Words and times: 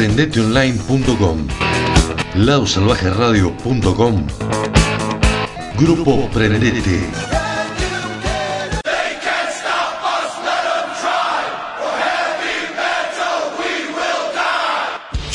Prendeteonline.com 0.00 1.46
Ladosalvajeradio.com 2.34 4.26
Grupo 5.76 6.26
Prendete. 6.32 7.29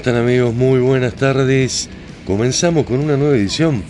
están 0.00 0.16
amigos? 0.16 0.54
Muy 0.54 0.80
buenas 0.80 1.12
tardes. 1.12 1.90
Comenzamos 2.26 2.86
con 2.86 3.00
una 3.00 3.18
nueva 3.18 3.36
edición 3.36 3.82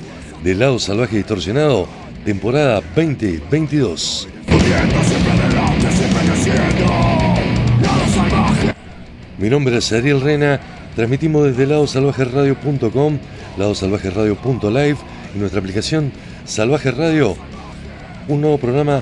de 0.42 0.56
Lado 0.56 0.80
Salvaje 0.80 1.16
Distorsionado, 1.18 1.86
temporada 2.24 2.80
2022. 2.96 4.26
Pudiendo 4.44 5.04
siempre 5.04 5.30
adelante, 5.30 5.92
siempre 5.92 6.26
creciendo. 6.26 6.84
Lado 7.80 8.12
salvaje. 8.12 8.74
Mi 9.38 9.48
nombre 9.48 9.76
es 9.76 9.92
Ariel 9.92 10.20
Rena, 10.20 10.60
transmitimos 10.96 11.44
desde 11.44 11.64
ladosalvajeradio.com, 11.68 13.18
ladosalvajeradio.live 13.56 14.96
y 15.36 15.38
nuestra 15.38 15.60
aplicación 15.60 16.10
Salvaje 16.44 16.90
Radio, 16.90 17.36
un 18.26 18.40
nuevo 18.40 18.58
programa 18.58 19.00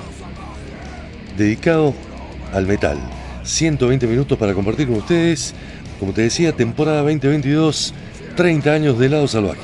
dedicado 1.35 1.95
al 2.53 2.67
metal. 2.67 2.99
120 3.43 4.05
minutos 4.05 4.37
para 4.37 4.53
compartir 4.53 4.87
con 4.87 4.97
ustedes, 4.97 5.55
como 5.99 6.13
te 6.13 6.21
decía, 6.21 6.53
temporada 6.53 7.01
2022, 7.01 7.93
30 8.35 8.71
años 8.71 8.99
de 8.99 9.09
Lado 9.09 9.27
Salvaje. 9.27 9.59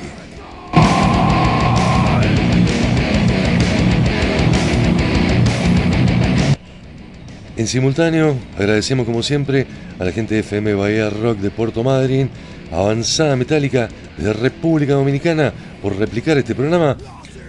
En 7.57 7.67
simultáneo, 7.67 8.35
agradecemos 8.57 9.05
como 9.05 9.23
siempre 9.23 9.65
a 9.97 10.03
la 10.03 10.11
gente 10.11 10.35
de 10.35 10.41
FM 10.41 10.73
Bahía 10.73 11.09
Rock 11.09 11.37
de 11.37 11.51
Puerto 11.51 11.83
Madryn, 11.83 12.29
Avanzada 12.71 13.37
Metálica 13.37 13.87
de 14.17 14.33
República 14.33 14.93
Dominicana 14.93 15.53
por 15.81 15.97
replicar 15.97 16.37
este 16.37 16.53
programa, 16.53 16.97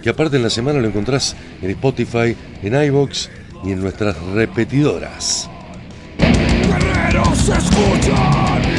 que 0.01 0.09
aparte 0.09 0.37
en 0.37 0.43
la 0.43 0.49
semana 0.49 0.79
lo 0.79 0.87
encontrás 0.87 1.35
en 1.61 1.71
Spotify, 1.71 2.37
en 2.63 2.83
iBox 2.85 3.29
y 3.65 3.73
en 3.73 3.81
nuestras 3.81 4.17
repetidoras. 4.33 5.49
Guerreros 6.17 7.49
escuchan. 7.49 8.76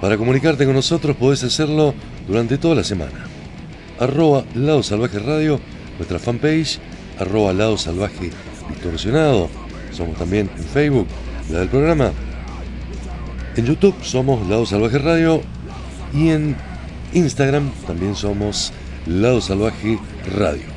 Para 0.00 0.16
comunicarte 0.16 0.64
con 0.64 0.74
nosotros 0.74 1.16
podés 1.16 1.44
hacerlo 1.44 1.94
durante 2.26 2.58
toda 2.58 2.74
la 2.74 2.84
semana. 2.84 3.24
Arroba 4.00 4.44
Lado 4.54 4.82
Salvaje 4.82 5.20
Radio, 5.20 5.60
nuestra 5.96 6.18
fanpage, 6.18 6.80
arroba 7.20 7.52
Lado 7.52 7.78
Salvaje 7.78 8.30
Distorsionado. 8.68 9.48
Somos 9.92 10.16
también 10.18 10.50
en 10.56 10.64
Facebook, 10.64 11.06
la 11.50 11.60
del 11.60 11.68
programa. 11.68 12.10
En 13.54 13.66
YouTube 13.66 13.94
somos 14.02 14.44
Lado 14.48 14.66
Salvaje 14.66 14.98
Radio 14.98 15.40
y 16.12 16.30
en 16.30 16.56
Instagram 17.12 17.70
también 17.86 18.16
somos 18.16 18.72
Lado 19.06 19.40
Salvaje 19.40 19.98
Radio. 20.36 20.71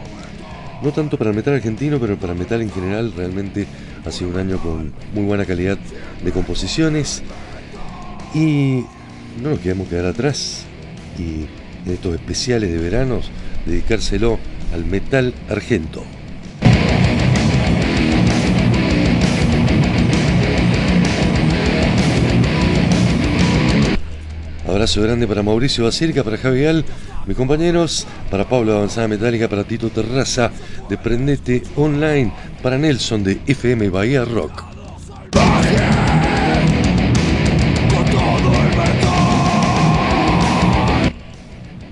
no 0.83 0.93
tanto 0.93 1.17
para 1.17 1.31
el 1.31 1.37
metal 1.37 1.55
argentino, 1.55 1.99
pero 1.99 2.17
para 2.17 2.33
el 2.33 2.39
metal 2.39 2.63
en 2.63 2.71
general 2.71 3.13
realmente 3.17 3.67
ha 4.05 4.11
sido 4.11 4.31
un 4.31 4.39
año 4.39 4.59
con 4.59 4.93
muy 5.15 5.25
buena 5.25 5.45
calidad 5.45 5.79
de 6.23 6.33
composiciones. 6.33 7.23
Y 8.35 8.85
no 9.43 9.51
nos 9.51 9.61
queremos 9.61 9.89
quedar 9.89 10.07
atrás. 10.07 10.65
Y 11.19 11.47
en 11.87 11.93
estos 11.93 12.15
especiales 12.15 12.71
de 12.71 12.79
veranos 12.79 13.31
dedicárselo 13.67 14.39
al 14.73 14.85
metal 14.85 15.35
argento. 15.49 16.03
Abrazo 24.67 25.03
grande 25.03 25.29
para 25.29 25.43
Mauricio 25.43 25.85
Bacirca, 25.85 26.25
para 26.25 26.37
Javier 26.37 26.85
mis 27.27 27.37
compañeros, 27.37 28.07
para 28.31 28.49
Pablo 28.49 28.77
Avanzada 28.77 29.09
Metálica, 29.09 29.49
para 29.49 29.65
Tito 29.65 29.91
Terraza 29.91 30.51
de 30.89 30.99
Prendete 30.99 31.63
Online, 31.77 32.33
para 32.63 32.79
Nelson 32.79 33.25
de 33.25 33.41
FM 33.47 33.89
Bahía 33.89 34.25
Rock. 34.25 34.65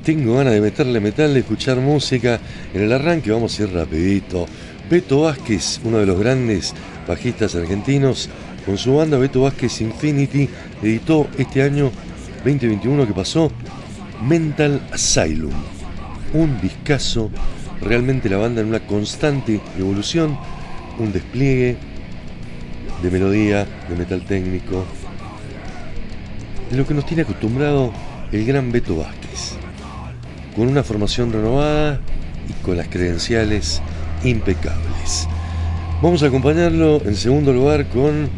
Tengo 0.04 0.36
ganas 0.36 0.54
de 0.54 0.60
meterle 0.60 0.98
metal, 0.98 1.32
de 1.32 1.40
escuchar 1.40 1.76
música. 1.76 2.40
En 2.74 2.82
el 2.82 2.92
arranque 2.92 3.30
vamos 3.30 3.58
a 3.58 3.62
ir 3.62 3.72
rapidito. 3.72 4.46
Beto 4.90 5.22
Vázquez, 5.22 5.80
uno 5.84 5.98
de 5.98 6.06
los 6.06 6.18
grandes 6.18 6.74
bajistas 7.06 7.54
argentinos, 7.54 8.28
con 8.66 8.76
su 8.76 8.96
banda 8.96 9.16
Beto 9.16 9.42
Vázquez 9.42 9.80
Infinity, 9.80 10.48
editó 10.82 11.28
este 11.38 11.62
año 11.62 11.92
2021 12.44 13.06
que 13.06 13.12
pasó 13.12 13.52
Mental 14.26 14.80
Asylum. 14.92 15.52
Un 16.32 16.60
discazo, 16.60 17.30
realmente 17.80 18.28
la 18.28 18.36
banda 18.36 18.60
en 18.60 18.68
una 18.68 18.80
constante 18.86 19.60
evolución, 19.78 20.38
un 20.98 21.12
despliegue 21.12 21.76
de 23.02 23.10
melodía, 23.10 23.66
de 23.88 23.96
metal 23.96 24.24
técnico, 24.24 24.84
de 26.70 26.76
lo 26.76 26.86
que 26.86 26.94
nos 26.94 27.04
tiene 27.04 27.22
acostumbrado 27.22 27.92
el 28.30 28.46
gran 28.46 28.70
Beto 28.72 28.96
Vázquez 28.96 29.56
con 30.54 30.68
una 30.68 30.82
formación 30.82 31.32
renovada 31.32 32.00
y 32.48 32.52
con 32.64 32.76
las 32.76 32.88
credenciales 32.88 33.82
impecables. 34.24 35.28
Vamos 36.02 36.22
a 36.22 36.26
acompañarlo 36.26 37.00
en 37.04 37.16
segundo 37.16 37.52
lugar 37.52 37.86
con 37.88 38.28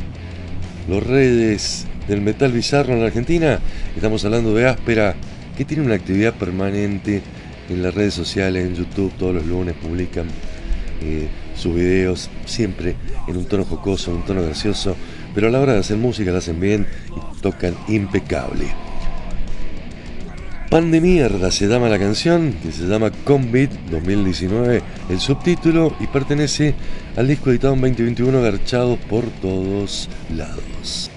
los 0.89 1.03
redes 1.03 1.87
del 2.09 2.21
metal 2.21 2.53
bizarro 2.53 2.93
en 2.93 3.01
la 3.01 3.07
Argentina. 3.07 3.59
Estamos 3.97 4.25
hablando 4.25 4.55
de 4.55 4.69
Áspera, 4.69 5.15
que 5.57 5.65
tiene 5.65 5.85
una 5.85 5.95
actividad 5.95 6.35
permanente 6.35 7.23
en 7.69 7.83
las 7.83 7.95
redes 7.95 8.15
sociales, 8.15 8.67
en 8.67 8.75
YouTube, 8.75 9.13
todos 9.19 9.35
los 9.35 9.47
lunes 9.47 9.75
publican 9.75 10.27
eh, 11.03 11.29
sus 11.57 11.75
videos, 11.75 12.31
siempre 12.45 12.97
en 13.27 13.37
un 13.37 13.47
tono 13.47 13.65
jocoso, 13.65 14.11
en 14.11 14.19
un 14.19 14.25
tono 14.25 14.43
gracioso, 14.43 14.97
pero 15.35 15.49
a 15.49 15.51
la 15.51 15.61
hora 15.61 15.75
de 15.75 15.81
hacer 15.81 15.97
música 15.97 16.31
la 16.31 16.39
hacen 16.39 16.61
bien 16.61 16.87
y 17.37 17.41
tocan 17.41 17.75
impecable. 17.89 18.67
Pan 20.71 20.91
de 20.91 21.01
mierda 21.01 21.51
se 21.53 21.69
llama 21.69 21.89
la 21.89 21.99
canción, 21.99 22.53
que 22.63 22.73
se 22.73 22.87
llama 22.89 23.13
Combit 23.23 23.71
2019, 23.91 24.83
el 25.09 25.21
subtítulo, 25.21 25.95
y 26.01 26.09
pertenece 26.09 26.75
al 27.17 27.29
disco 27.29 27.51
editado 27.51 27.75
en 27.75 27.81
2021 27.81 28.43
Garchados 28.43 28.99
por 29.09 29.25
todos 29.41 30.09
lados. 30.35 31.11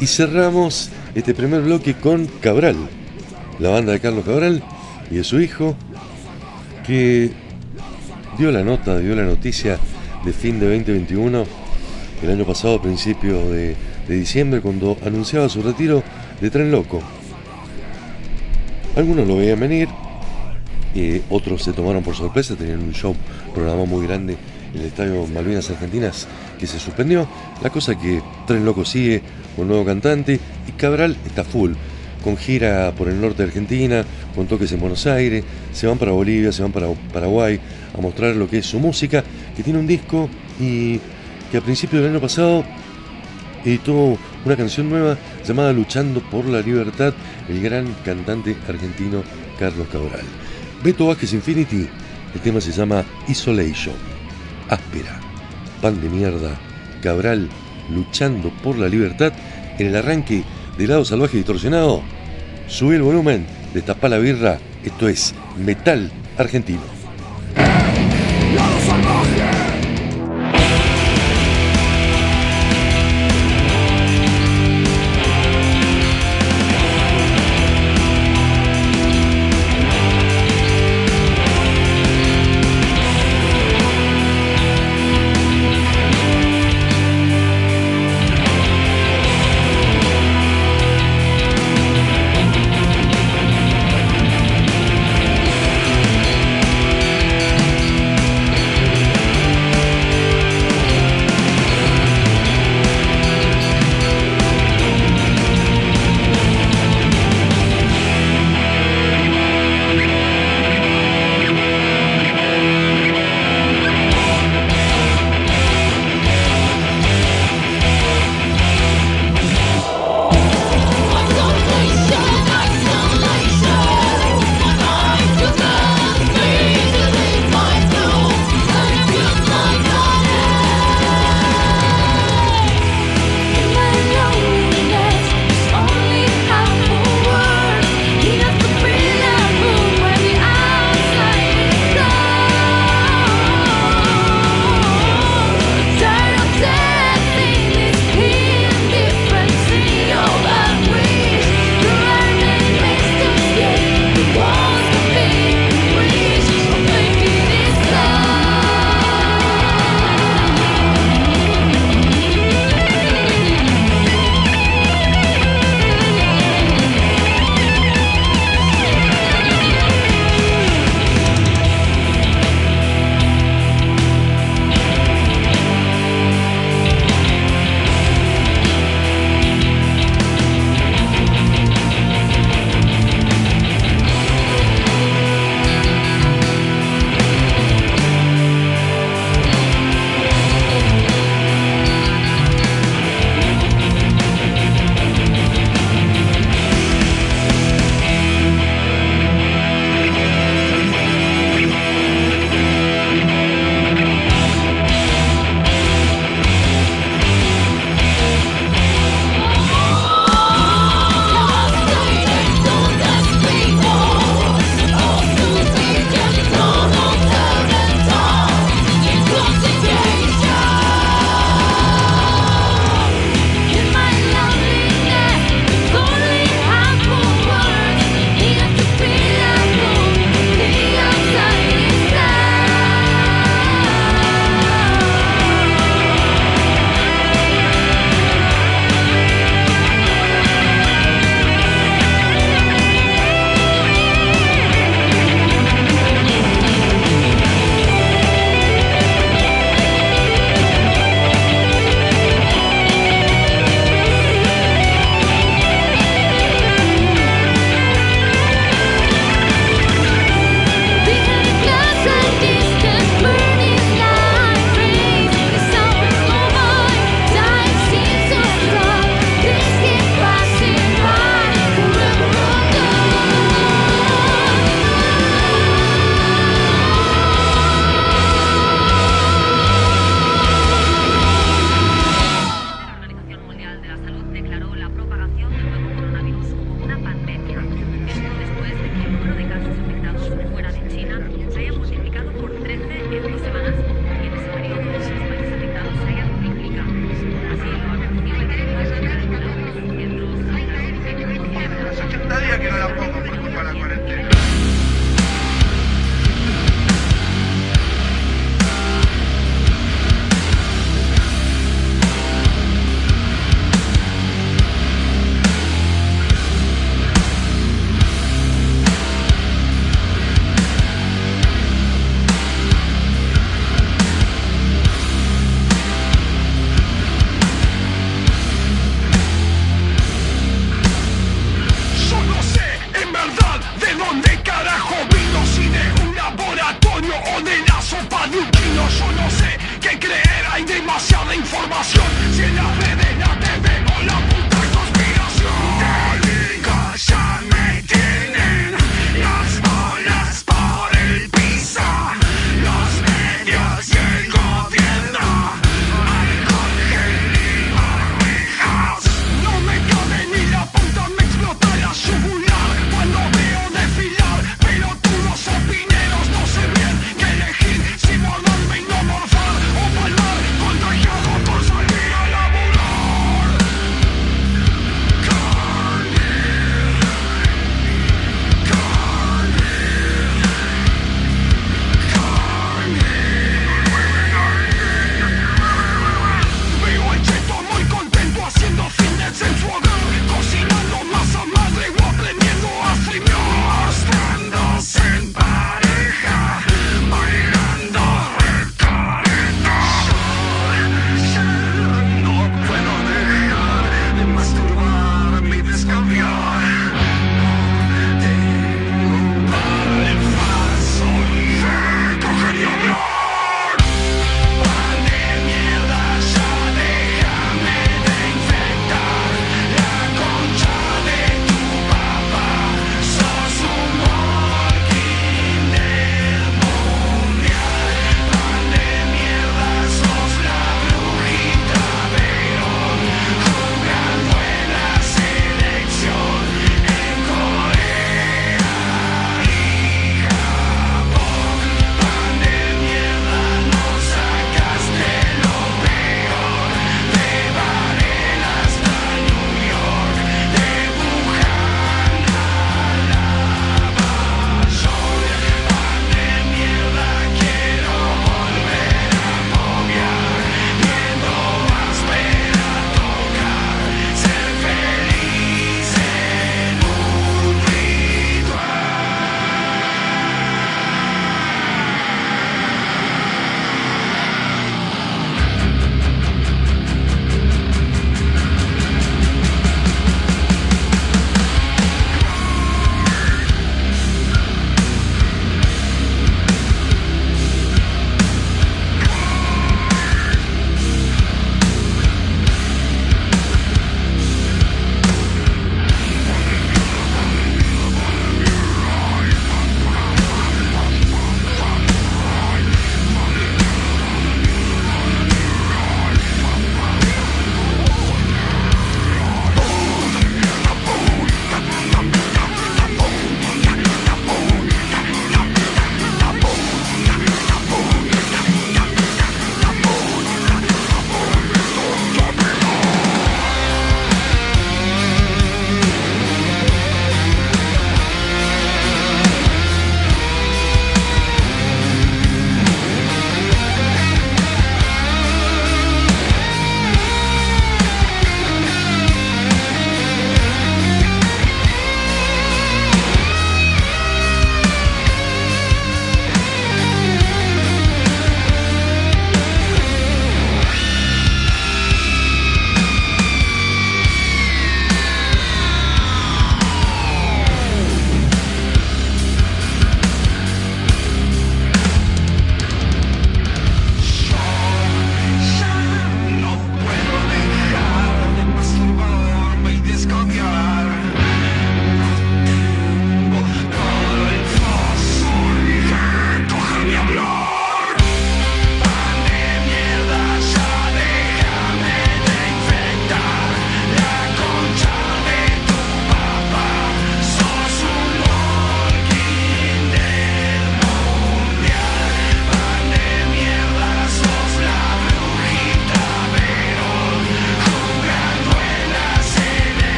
Y 0.00 0.06
cerramos 0.06 0.90
este 1.14 1.34
primer 1.34 1.62
bloque 1.62 1.94
con 1.94 2.26
Cabral, 2.26 2.76
la 3.58 3.70
banda 3.70 3.92
de 3.92 4.00
Carlos 4.00 4.24
Cabral 4.24 4.62
y 5.10 5.16
de 5.16 5.24
su 5.24 5.40
hijo, 5.40 5.76
que 6.86 7.30
dio 8.38 8.52
la 8.52 8.62
nota, 8.62 8.98
dio 8.98 9.16
la 9.16 9.24
noticia 9.24 9.78
de 10.24 10.32
fin 10.32 10.60
de 10.60 10.66
2021, 10.66 11.44
el 12.22 12.30
año 12.30 12.44
pasado, 12.44 12.80
principio 12.80 13.50
de 13.50 13.76
de 14.08 14.16
diciembre 14.16 14.60
cuando 14.60 14.96
anunciaba 15.04 15.48
su 15.48 15.62
retiro 15.62 16.02
de 16.40 16.50
Tren 16.50 16.72
Loco. 16.72 17.00
Algunos 18.96 19.28
lo 19.28 19.36
veían 19.36 19.60
venir, 19.60 19.88
y 20.94 21.20
otros 21.28 21.62
se 21.62 21.72
tomaron 21.74 22.02
por 22.02 22.16
sorpresa, 22.16 22.56
tenían 22.56 22.80
un 22.80 22.94
show 22.94 23.14
programado 23.52 23.86
muy 23.86 24.06
grande 24.06 24.36
en 24.74 24.80
el 24.80 24.86
Estadio 24.86 25.26
Malvinas 25.26 25.70
Argentinas 25.70 26.26
que 26.58 26.66
se 26.66 26.80
suspendió. 26.80 27.28
La 27.62 27.70
cosa 27.70 27.96
que 27.96 28.22
Tren 28.46 28.64
Loco 28.64 28.84
sigue 28.84 29.22
con 29.58 29.66
nuevo 29.66 29.84
cantante 29.84 30.38
y 30.68 30.72
Cabral 30.72 31.16
está 31.26 31.42
full, 31.42 31.72
con 32.22 32.36
gira 32.36 32.92
por 32.96 33.08
el 33.08 33.20
norte 33.20 33.38
de 33.38 33.48
Argentina, 33.48 34.04
con 34.34 34.46
toques 34.46 34.70
en 34.70 34.78
Buenos 34.78 35.04
Aires, 35.08 35.44
se 35.72 35.88
van 35.88 35.98
para 35.98 36.12
Bolivia, 36.12 36.52
se 36.52 36.62
van 36.62 36.70
para 36.70 36.86
Paraguay 37.12 37.58
a 37.92 38.00
mostrar 38.00 38.36
lo 38.36 38.48
que 38.48 38.58
es 38.58 38.66
su 38.66 38.78
música, 38.78 39.24
que 39.56 39.64
tiene 39.64 39.80
un 39.80 39.86
disco 39.88 40.30
y 40.60 41.00
que 41.50 41.58
a 41.58 41.60
principios 41.60 42.02
del 42.02 42.12
año 42.12 42.20
pasado 42.20 42.64
editó 43.64 44.16
una 44.44 44.56
canción 44.56 44.88
nueva 44.88 45.18
llamada 45.44 45.72
Luchando 45.72 46.20
por 46.30 46.44
la 46.44 46.60
Libertad, 46.60 47.12
el 47.48 47.60
gran 47.60 47.92
cantante 48.04 48.56
argentino 48.68 49.24
Carlos 49.58 49.88
Cabral. 49.88 50.24
Beto 50.84 51.08
Vázquez 51.08 51.32
Infinity, 51.32 51.88
el 52.32 52.40
tema 52.40 52.60
se 52.60 52.70
llama 52.70 53.04
Isolation. 53.26 53.96
Áspera, 54.68 55.18
pan 55.82 56.00
de 56.00 56.08
mierda, 56.08 56.56
Cabral 57.02 57.48
luchando 57.90 58.50
por 58.62 58.78
la 58.78 58.88
libertad 58.88 59.32
en 59.78 59.86
el 59.86 59.96
arranque 59.96 60.42
de 60.76 60.86
lado 60.86 61.04
salvaje 61.04 61.36
distorsionado. 61.36 62.02
Sube 62.66 62.96
el 62.96 63.02
volumen, 63.02 63.46
destapa 63.72 64.08
la 64.08 64.18
birra, 64.18 64.58
esto 64.84 65.08
es 65.08 65.34
metal 65.56 66.10
argentino. 66.36 66.97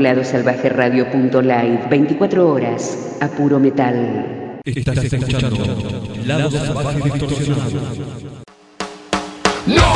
Escuchando 0.00 0.02
ladosalvajeradio.live 0.02 1.88
24 1.88 2.48
horas 2.48 3.16
a 3.20 3.28
puro 3.28 3.60
metal. 3.60 4.58
Estás 4.64 5.04
escuchando 5.04 5.56
Lado 6.26 6.50
Salvaje 6.50 7.00
Distorsionado. 7.02 7.80
¡No! 9.66 9.90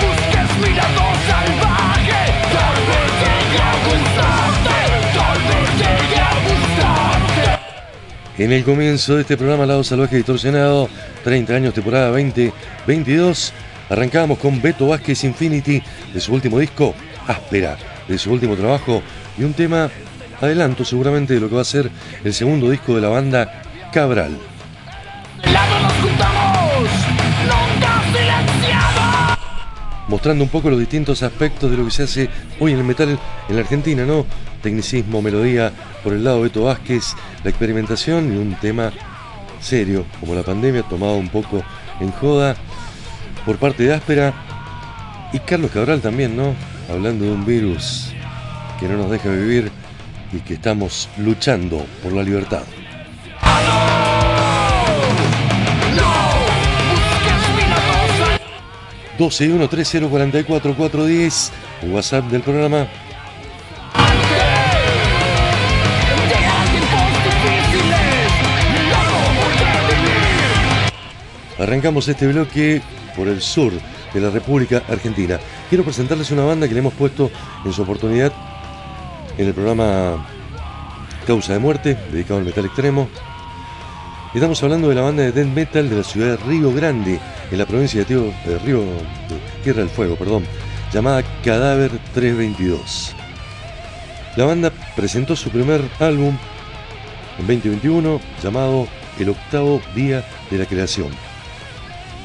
Busques 0.00 0.50
mi 0.60 0.74
lado 0.74 1.06
salvaje. 1.26 2.22
Tal 2.52 2.76
vez 2.86 3.10
llegue 3.22 3.60
a 3.62 3.72
gustarte. 3.86 4.78
Tal 5.16 5.38
vez 5.48 5.68
llegue 5.80 6.20
a 6.20 6.32
gustarte. 6.48 8.42
En 8.42 8.52
el 8.52 8.64
comienzo 8.64 9.16
de 9.16 9.22
este 9.22 9.36
programa 9.36 9.66
Lado 9.66 9.84
Salvaje 9.84 10.16
Distorsionado, 10.16 10.88
30 11.24 11.54
años, 11.54 11.74
temporada 11.74 12.08
2022, 12.08 13.52
arrancamos 13.90 14.38
con 14.38 14.60
Beto 14.62 14.88
Vázquez 14.88 15.24
Infinity 15.24 15.82
de 16.12 16.20
su 16.20 16.32
último 16.34 16.58
disco, 16.58 16.94
Áspera, 17.26 17.76
de 18.08 18.18
su 18.18 18.32
último 18.32 18.56
trabajo 18.56 19.02
y 19.38 19.44
un 19.44 19.54
tema, 19.54 19.90
adelanto 20.40 20.84
seguramente 20.84 21.34
de 21.34 21.40
lo 21.40 21.48
que 21.48 21.54
va 21.56 21.62
a 21.62 21.64
ser 21.64 21.90
el 22.24 22.34
segundo 22.34 22.70
disco 22.70 22.94
de 22.94 23.00
la 23.00 23.08
banda, 23.08 23.62
Cabral. 23.92 24.36
Mostrando 30.08 30.44
un 30.44 30.50
poco 30.50 30.70
los 30.70 30.78
distintos 30.78 31.22
aspectos 31.22 31.70
de 31.70 31.76
lo 31.76 31.84
que 31.84 31.90
se 31.90 32.04
hace 32.04 32.30
hoy 32.60 32.72
en 32.72 32.78
el 32.78 32.84
metal 32.84 33.18
en 33.48 33.54
la 33.54 33.62
Argentina, 33.62 34.04
¿no? 34.04 34.24
Tecnicismo, 34.62 35.20
melodía, 35.20 35.72
por 36.04 36.12
el 36.12 36.22
lado 36.22 36.36
de 36.38 36.42
Beto 36.44 36.64
Vázquez, 36.64 37.14
la 37.42 37.50
experimentación 37.50 38.32
y 38.32 38.36
un 38.36 38.54
tema 38.54 38.92
serio, 39.60 40.06
como 40.20 40.34
la 40.34 40.42
pandemia, 40.42 40.82
tomado 40.84 41.14
un 41.14 41.28
poco 41.28 41.62
en 42.00 42.12
joda 42.12 42.54
por 43.44 43.56
parte 43.56 43.82
de 43.82 43.94
Áspera 43.94 44.32
y 45.32 45.40
Carlos 45.40 45.70
Cabral 45.72 46.00
también, 46.00 46.36
¿no? 46.36 46.54
Hablando 46.88 47.24
de 47.24 47.32
un 47.32 47.44
virus 47.44 48.12
que 48.78 48.86
no 48.86 48.96
nos 48.96 49.10
deja 49.10 49.28
vivir 49.30 49.72
y 50.32 50.38
que 50.38 50.54
estamos 50.54 51.08
luchando 51.18 51.84
por 52.02 52.12
la 52.12 52.22
libertad. 52.22 52.62
Busques 56.90 57.54
mi 57.56 57.62
lado 57.68 58.08
salvaje. 58.18 58.42
12 59.18 59.52
1 59.52 59.68
30 59.68 60.08
44 60.08 60.76
410, 60.76 61.52
WhatsApp 61.90 62.24
del 62.26 62.42
programa. 62.42 62.86
Arrancamos 71.58 72.06
este 72.06 72.26
bloque 72.26 72.82
por 73.16 73.28
el 73.28 73.40
sur 73.40 73.72
de 74.12 74.20
la 74.20 74.30
República 74.30 74.82
Argentina. 74.88 75.40
Quiero 75.68 75.82
presentarles 75.82 76.30
una 76.30 76.44
banda 76.44 76.68
que 76.68 76.74
le 76.74 76.80
hemos 76.80 76.94
puesto 76.94 77.28
en 77.64 77.72
su 77.72 77.82
oportunidad 77.82 78.32
en 79.36 79.48
el 79.48 79.52
programa 79.52 80.24
Causa 81.26 81.54
de 81.54 81.58
Muerte, 81.58 81.98
dedicado 82.12 82.38
al 82.38 82.46
metal 82.46 82.66
extremo. 82.66 83.08
Estamos 84.32 84.62
hablando 84.62 84.88
de 84.88 84.94
la 84.94 85.00
banda 85.00 85.24
de 85.24 85.32
death 85.32 85.48
metal 85.48 85.90
de 85.90 85.96
la 85.96 86.04
ciudad 86.04 86.36
de 86.38 86.44
Río 86.44 86.72
Grande, 86.72 87.18
en 87.50 87.58
la 87.58 87.66
provincia 87.66 88.04
de, 88.04 88.58
Río 88.64 88.84
Tierra 89.64 89.80
del 89.80 89.90
Fuego, 89.90 90.14
perdón, 90.14 90.44
llamada 90.92 91.24
Cadáver 91.44 91.90
322. 92.14 93.16
La 94.36 94.44
banda 94.44 94.70
presentó 94.94 95.34
su 95.34 95.50
primer 95.50 95.82
álbum 95.98 96.36
en 97.40 97.46
2021 97.46 98.20
llamado 98.40 98.86
El 99.18 99.30
octavo 99.30 99.80
día 99.96 100.24
de 100.48 100.58
la 100.58 100.66
creación. 100.66 101.08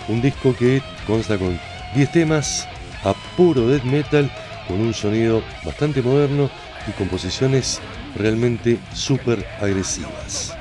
Un 0.09 0.21
disco 0.21 0.55
que 0.55 0.83
consta 1.07 1.39
con 1.39 1.59
10 1.95 2.11
temas 2.11 2.67
a 3.03 3.13
puro 3.35 3.67
death 3.67 3.83
metal 3.83 4.31
con 4.67 4.79
un 4.79 4.93
sonido 4.93 5.43
bastante 5.65 6.01
moderno 6.01 6.49
y 6.87 6.91
composiciones 6.91 7.79
realmente 8.15 8.79
súper 8.93 9.45
agresivas. 9.59 10.55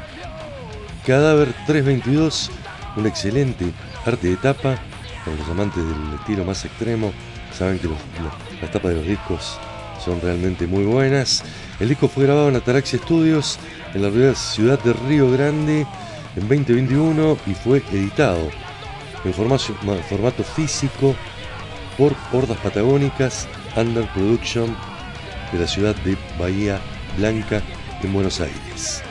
Cadáver 1.07 1.53
322, 1.67 2.51
un 2.97 3.07
excelente 3.07 3.67
arte 4.05 4.29
de 4.29 4.37
tapa. 4.37 4.79
Para 5.25 5.37
los 5.37 5.49
amantes 5.49 5.85
del 5.85 6.15
estilo 6.19 6.45
más 6.45 6.65
extremo, 6.65 7.13
saben 7.57 7.79
que 7.79 7.89
las 8.61 8.71
tapas 8.71 8.91
de 8.93 8.97
los 8.97 9.07
discos 9.07 9.59
son 10.03 10.21
realmente 10.21 10.67
muy 10.67 10.85
buenas. 10.85 11.43
El 11.79 11.89
disco 11.91 12.09
fue 12.09 12.25
grabado 12.25 12.49
en 12.49 12.57
Ataraxia 12.57 12.99
Studios 12.99 13.59
en 13.95 14.03
la 14.03 14.35
ciudad 14.35 14.79
de 14.83 14.93
Río 14.95 15.31
Grande 15.31 15.87
en 16.37 16.49
2021 16.49 17.37
y 17.47 17.55
fue 17.55 17.83
editado 17.93 18.49
en 19.25 19.35
formato, 19.35 19.75
ma- 19.83 19.97
formato 20.09 20.43
físico 20.43 21.15
por 22.01 22.17
Hordas 22.33 22.57
Patagónicas 22.57 23.47
Under 23.77 24.07
Production 24.15 24.75
de 25.53 25.59
la 25.59 25.67
ciudad 25.67 25.95
de 25.97 26.17
Bahía 26.39 26.81
Blanca 27.19 27.61
en 28.03 28.11
Buenos 28.15 28.41
Aires. 28.41 29.03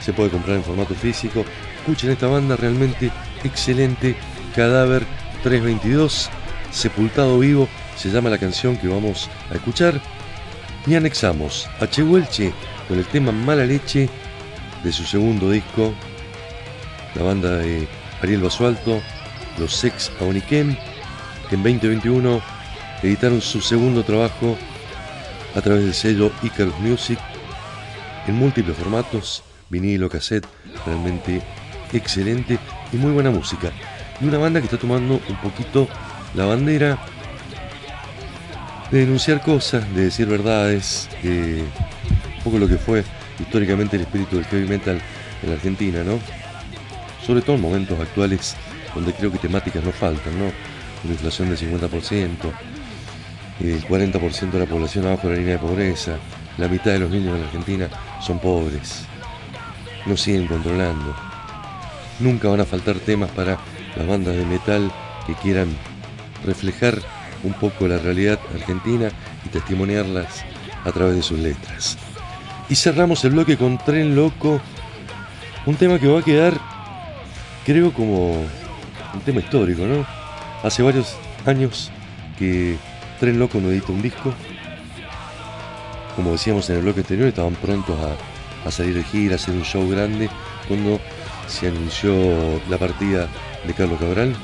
Se 0.00 0.14
puede 0.14 0.30
comprar 0.30 0.56
en 0.56 0.64
formato 0.64 0.94
físico. 0.94 1.44
Escuchen 1.80 2.10
esta 2.10 2.26
banda 2.26 2.56
realmente 2.56 3.10
excelente. 3.44 4.16
Cadáver 4.56 5.04
322, 5.42 6.30
Sepultado 6.70 7.38
Vivo, 7.38 7.68
se 7.98 8.08
llama 8.08 8.30
la 8.30 8.38
canción 8.38 8.78
que 8.78 8.88
vamos 8.88 9.28
a 9.50 9.54
escuchar. 9.56 10.00
Y 10.86 10.94
anexamos 10.94 11.68
a 11.80 11.86
Chehuelche 11.86 12.54
con 12.88 12.98
el 12.98 13.04
tema 13.04 13.30
Mala 13.30 13.66
Leche 13.66 14.08
de 14.82 14.90
su 14.90 15.04
segundo 15.04 15.50
disco. 15.50 15.92
La 17.14 17.24
banda 17.24 17.58
de 17.58 17.86
Ariel 18.22 18.40
Basualto, 18.40 19.02
los 19.58 19.74
Sex 19.74 20.10
Aoniquem, 20.18 20.78
en 21.50 21.62
2021 21.62 22.40
editaron 23.02 23.40
su 23.40 23.60
segundo 23.60 24.02
trabajo 24.04 24.56
a 25.54 25.60
través 25.60 25.84
del 25.84 25.94
sello 25.94 26.32
Icarus 26.42 26.78
Music 26.78 27.18
en 28.26 28.34
múltiples 28.34 28.76
formatos, 28.76 29.42
vinilo, 29.70 30.08
cassette, 30.08 30.46
realmente 30.84 31.42
excelente 31.92 32.58
y 32.92 32.96
muy 32.96 33.12
buena 33.12 33.30
música. 33.30 33.70
Y 34.20 34.26
una 34.26 34.38
banda 34.38 34.60
que 34.60 34.66
está 34.66 34.78
tomando 34.78 35.20
un 35.28 35.36
poquito 35.36 35.88
la 36.34 36.44
bandera 36.44 36.98
de 38.90 39.00
denunciar 39.00 39.40
cosas, 39.40 39.88
de 39.94 40.04
decir 40.04 40.26
verdades, 40.26 41.08
un 41.22 42.42
poco 42.44 42.58
lo 42.58 42.68
que 42.68 42.76
fue 42.76 43.04
históricamente 43.38 43.96
el 43.96 44.02
espíritu 44.02 44.36
del 44.36 44.44
heavy 44.46 44.66
metal 44.66 45.00
en 45.42 45.48
la 45.48 45.54
Argentina, 45.54 46.02
¿no? 46.04 46.18
Sobre 47.24 47.42
todo 47.42 47.56
en 47.56 47.62
momentos 47.62 47.98
actuales 47.98 48.56
donde 48.94 49.12
creo 49.12 49.30
que 49.30 49.38
temáticas 49.38 49.82
no 49.84 49.92
faltan, 49.92 50.38
¿no? 50.38 50.50
Una 51.04 51.12
inflación 51.12 51.48
del 51.48 51.58
50%, 51.58 52.52
el 53.60 53.84
40% 53.84 54.50
de 54.50 54.58
la 54.58 54.66
población 54.66 55.06
abajo 55.06 55.28
de 55.28 55.34
la 55.34 55.38
línea 55.38 55.54
de 55.54 55.60
pobreza, 55.60 56.18
la 56.58 56.68
mitad 56.68 56.92
de 56.92 56.98
los 56.98 57.10
niños 57.10 57.34
en 57.34 57.40
la 57.40 57.46
Argentina 57.46 57.88
son 58.20 58.38
pobres, 58.40 59.04
no 60.06 60.16
siguen 60.16 60.46
controlando. 60.46 61.14
Nunca 62.18 62.48
van 62.48 62.60
a 62.60 62.64
faltar 62.64 62.96
temas 62.96 63.30
para 63.30 63.58
las 63.96 64.06
bandas 64.06 64.36
de 64.36 64.44
metal 64.44 64.90
que 65.26 65.34
quieran 65.34 65.68
reflejar 66.44 66.98
un 67.44 67.52
poco 67.52 67.86
la 67.86 67.98
realidad 67.98 68.38
argentina 68.54 69.10
y 69.44 69.48
testimoniarlas 69.50 70.44
a 70.84 70.92
través 70.92 71.16
de 71.16 71.22
sus 71.22 71.38
letras. 71.38 71.96
Y 72.68 72.74
cerramos 72.74 73.24
el 73.24 73.30
bloque 73.30 73.56
con 73.56 73.78
Tren 73.78 74.14
Loco, 74.16 74.60
un 75.64 75.76
tema 75.76 75.98
que 75.98 76.08
va 76.08 76.20
a 76.20 76.24
quedar, 76.24 76.58
creo, 77.64 77.92
como 77.92 78.32
un 78.32 79.20
tema 79.24 79.40
histórico, 79.40 79.86
¿no? 79.86 80.17
Hace 80.62 80.82
varios 80.82 81.16
años 81.46 81.90
que 82.38 82.76
Tren 83.20 83.38
Loco 83.38 83.60
no 83.60 83.70
edita 83.70 83.92
un 83.92 84.02
disco. 84.02 84.34
Como 86.16 86.32
decíamos 86.32 86.68
en 86.68 86.76
el 86.76 86.82
bloque 86.82 87.00
anterior, 87.00 87.28
estaban 87.28 87.54
prontos 87.54 87.96
a, 88.64 88.70
salir 88.70 88.94
de 88.94 89.04
gira, 89.04 89.34
a 89.34 89.36
hacer 89.36 89.54
un 89.54 89.62
show 89.62 89.88
grande, 89.88 90.28
cuando 90.66 91.00
se 91.46 91.68
anunció 91.68 92.12
la 92.68 92.76
partida 92.76 93.28
de 93.64 93.72
Carlos 93.72 94.00
Cabral. 94.00 94.34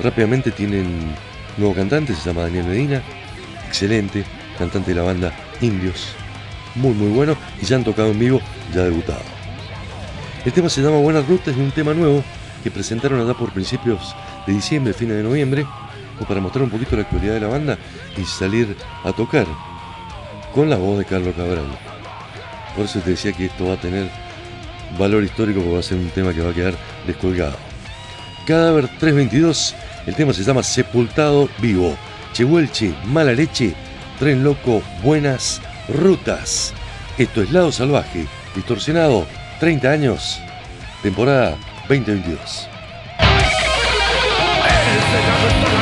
Rápidamente 0.00 0.50
tienen 0.50 1.14
nuevo 1.56 1.74
cantante, 1.74 2.14
se 2.14 2.28
llama 2.28 2.42
Daniel 2.42 2.64
Medina, 2.64 3.02
excelente, 3.68 4.24
cantante 4.58 4.90
de 4.90 4.96
la 4.96 5.02
banda 5.02 5.32
Indios, 5.60 6.08
muy 6.74 6.92
muy 6.92 7.08
bueno, 7.08 7.36
y 7.62 7.66
ya 7.66 7.76
han 7.76 7.84
tocado 7.84 8.10
en 8.10 8.18
vivo, 8.18 8.40
ya 8.74 8.82
debutado. 8.82 9.22
El 10.44 10.52
tema 10.52 10.68
se 10.68 10.82
llama 10.82 10.98
Buenas 10.98 11.28
Rutas 11.28 11.54
y 11.56 11.60
un 11.60 11.70
tema 11.70 11.94
nuevo 11.94 12.24
que 12.64 12.70
presentaron 12.70 13.20
allá 13.20 13.34
por 13.34 13.52
principios 13.52 14.14
de 14.46 14.52
diciembre, 14.52 14.92
fines 14.92 15.16
de 15.16 15.22
noviembre, 15.22 15.66
o 16.20 16.24
para 16.24 16.40
mostrar 16.40 16.64
un 16.64 16.70
poquito 16.70 16.96
la 16.96 17.02
actualidad 17.02 17.34
de 17.34 17.40
la 17.40 17.48
banda 17.48 17.78
y 18.16 18.24
salir 18.24 18.76
a 19.04 19.12
tocar 19.12 19.46
con 20.54 20.68
la 20.68 20.76
voz 20.76 20.98
de 20.98 21.04
Carlos 21.04 21.34
Cabral. 21.34 21.66
Por 22.76 22.84
eso 22.84 23.00
te 23.00 23.10
decía 23.10 23.32
que 23.32 23.46
esto 23.46 23.66
va 23.66 23.74
a 23.74 23.80
tener 23.80 24.08
valor 24.98 25.22
histórico 25.22 25.60
porque 25.60 25.74
va 25.74 25.80
a 25.80 25.84
ser 25.84 25.98
un 25.98 26.10
tema 26.10 26.32
que 26.34 26.42
va 26.42 26.50
a 26.50 26.54
quedar 26.54 26.74
descolgado. 27.06 27.56
Cadáver 28.46 28.88
322, 28.98 29.74
el 30.06 30.14
tema 30.14 30.32
se 30.32 30.42
llama 30.42 30.62
Sepultado 30.62 31.48
Vivo. 31.58 31.96
Chehuelche, 32.32 32.94
Mala 33.06 33.32
Leche, 33.32 33.74
Tren 34.18 34.44
Loco, 34.44 34.82
Buenas 35.02 35.60
Rutas. 35.88 36.72
Esto 37.18 37.42
es 37.42 37.50
Lado 37.50 37.72
Salvaje, 37.72 38.26
distorsionado, 38.54 39.26
30 39.58 39.90
años, 39.90 40.40
temporada 41.02 41.56
2022. 41.88 42.69
Estás 44.80 45.79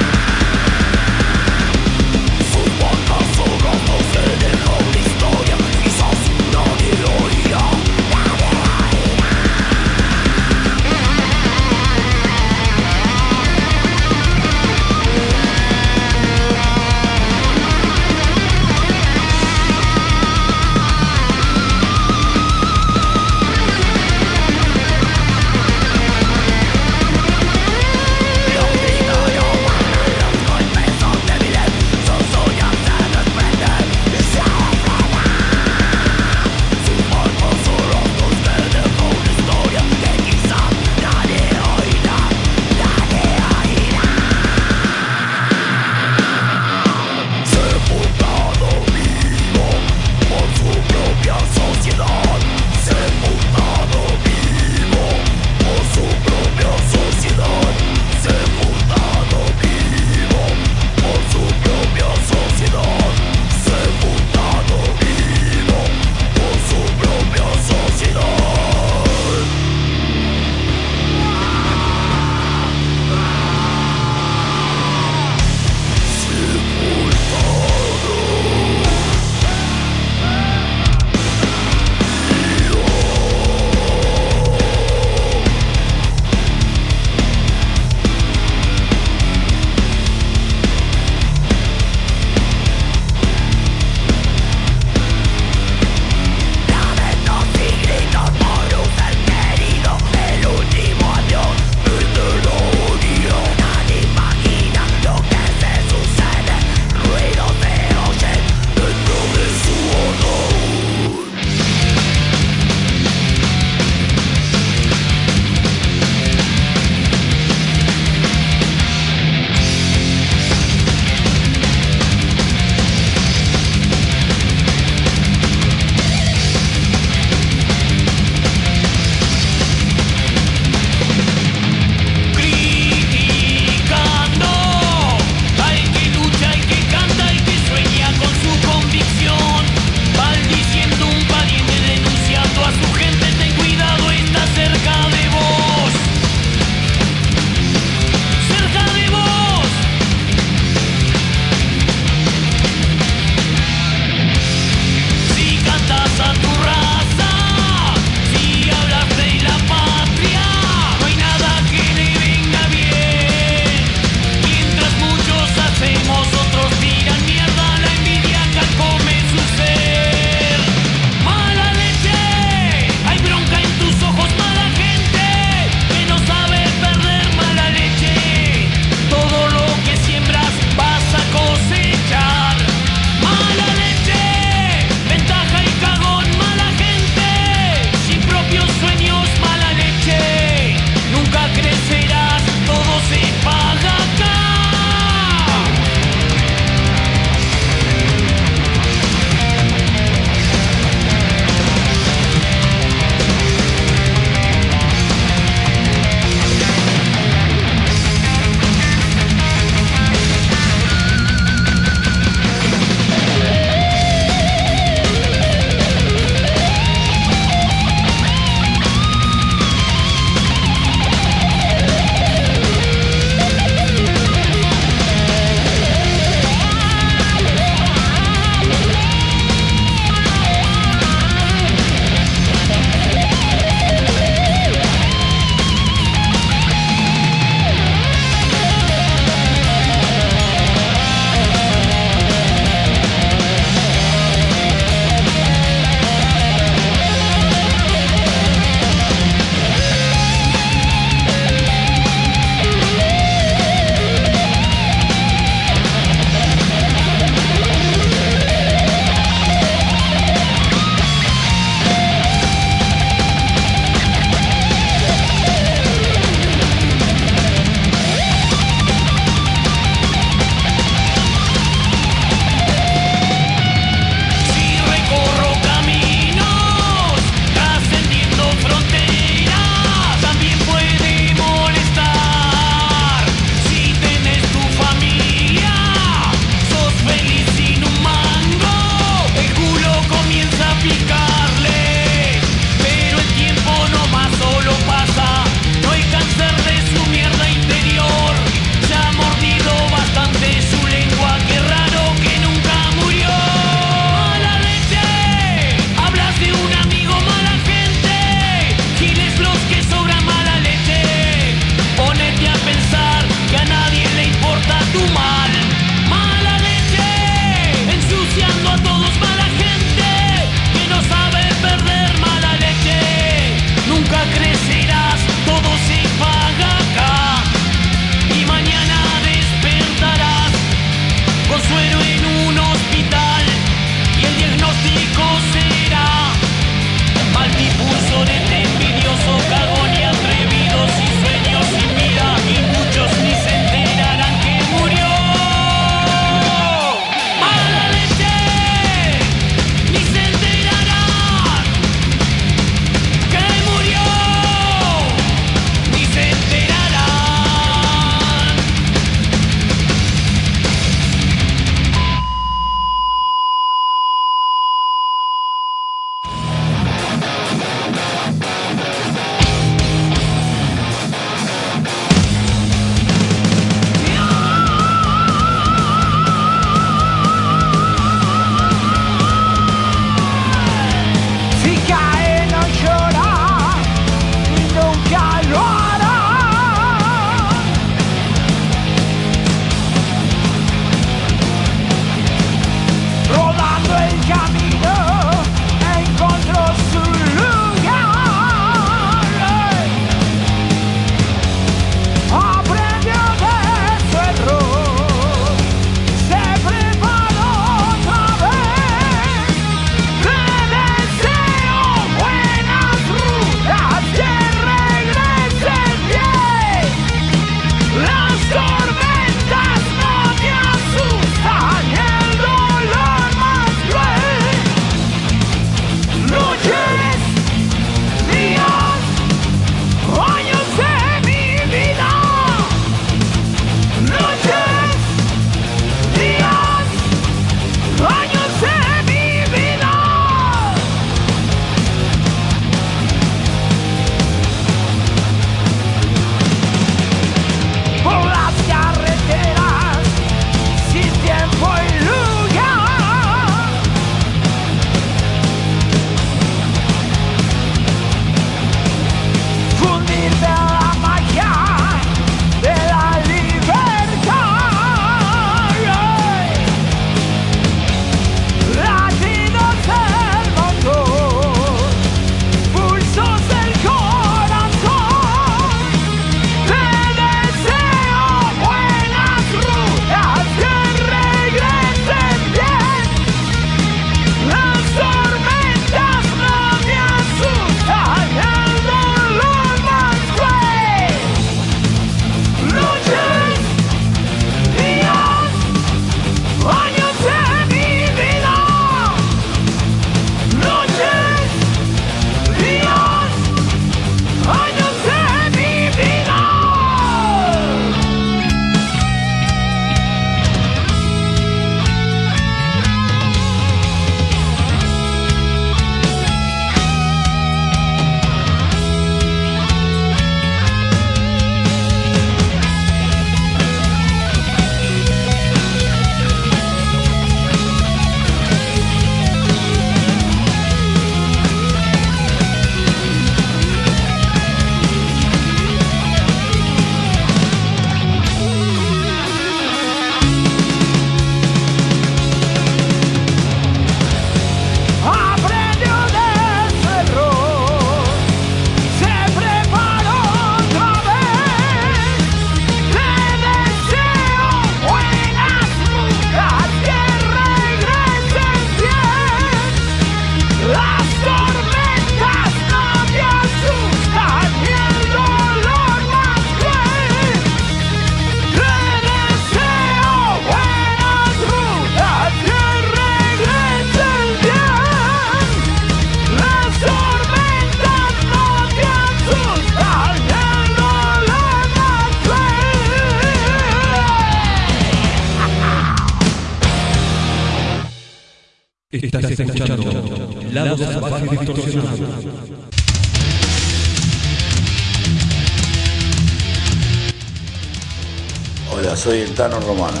Hola, 598.72 598.96
soy 598.96 599.20
el 599.20 599.32
Tano 599.34 599.60
Romano. 599.60 600.00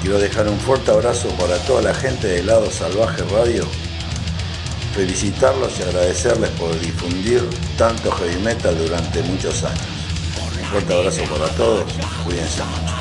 Quiero 0.00 0.18
dejar 0.18 0.48
un 0.48 0.58
fuerte 0.58 0.90
abrazo 0.90 1.28
para 1.38 1.58
toda 1.66 1.82
la 1.82 1.92
gente 1.92 2.28
de 2.28 2.42
Lado 2.44 2.70
Salvaje 2.70 3.22
Radio. 3.24 3.66
Felicitarlos 4.94 5.78
y 5.80 5.82
agradecerles 5.82 6.48
por 6.50 6.80
difundir 6.80 7.42
tanto 7.76 8.10
heavy 8.12 8.40
metal 8.42 8.74
durante 8.78 9.22
muchos 9.24 9.64
años. 9.64 9.80
Un 10.62 10.66
fuerte 10.66 10.94
abrazo 10.94 11.24
para 11.24 11.48
todos. 11.56 11.84
Cuídense 12.24 12.62
mucho. 12.64 12.94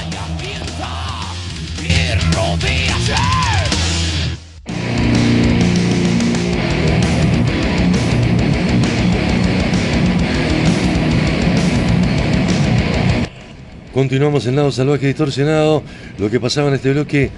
Continuamos 13.93 14.47
en 14.47 14.55
Lado 14.55 14.71
Salvaje 14.71 15.05
Distorsionado. 15.05 15.83
Lo 16.17 16.31
que 16.31 16.39
pasaba 16.39 16.67
en 16.67 16.73
este 16.73 16.91
bloque, 16.91 17.29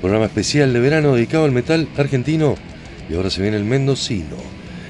programa 0.00 0.26
especial 0.26 0.72
de 0.72 0.78
verano 0.78 1.16
dedicado 1.16 1.44
al 1.44 1.50
metal 1.50 1.88
argentino. 1.96 2.54
Y 3.10 3.16
ahora 3.16 3.30
se 3.30 3.42
viene 3.42 3.56
el 3.56 3.64
mendocino. 3.64 4.36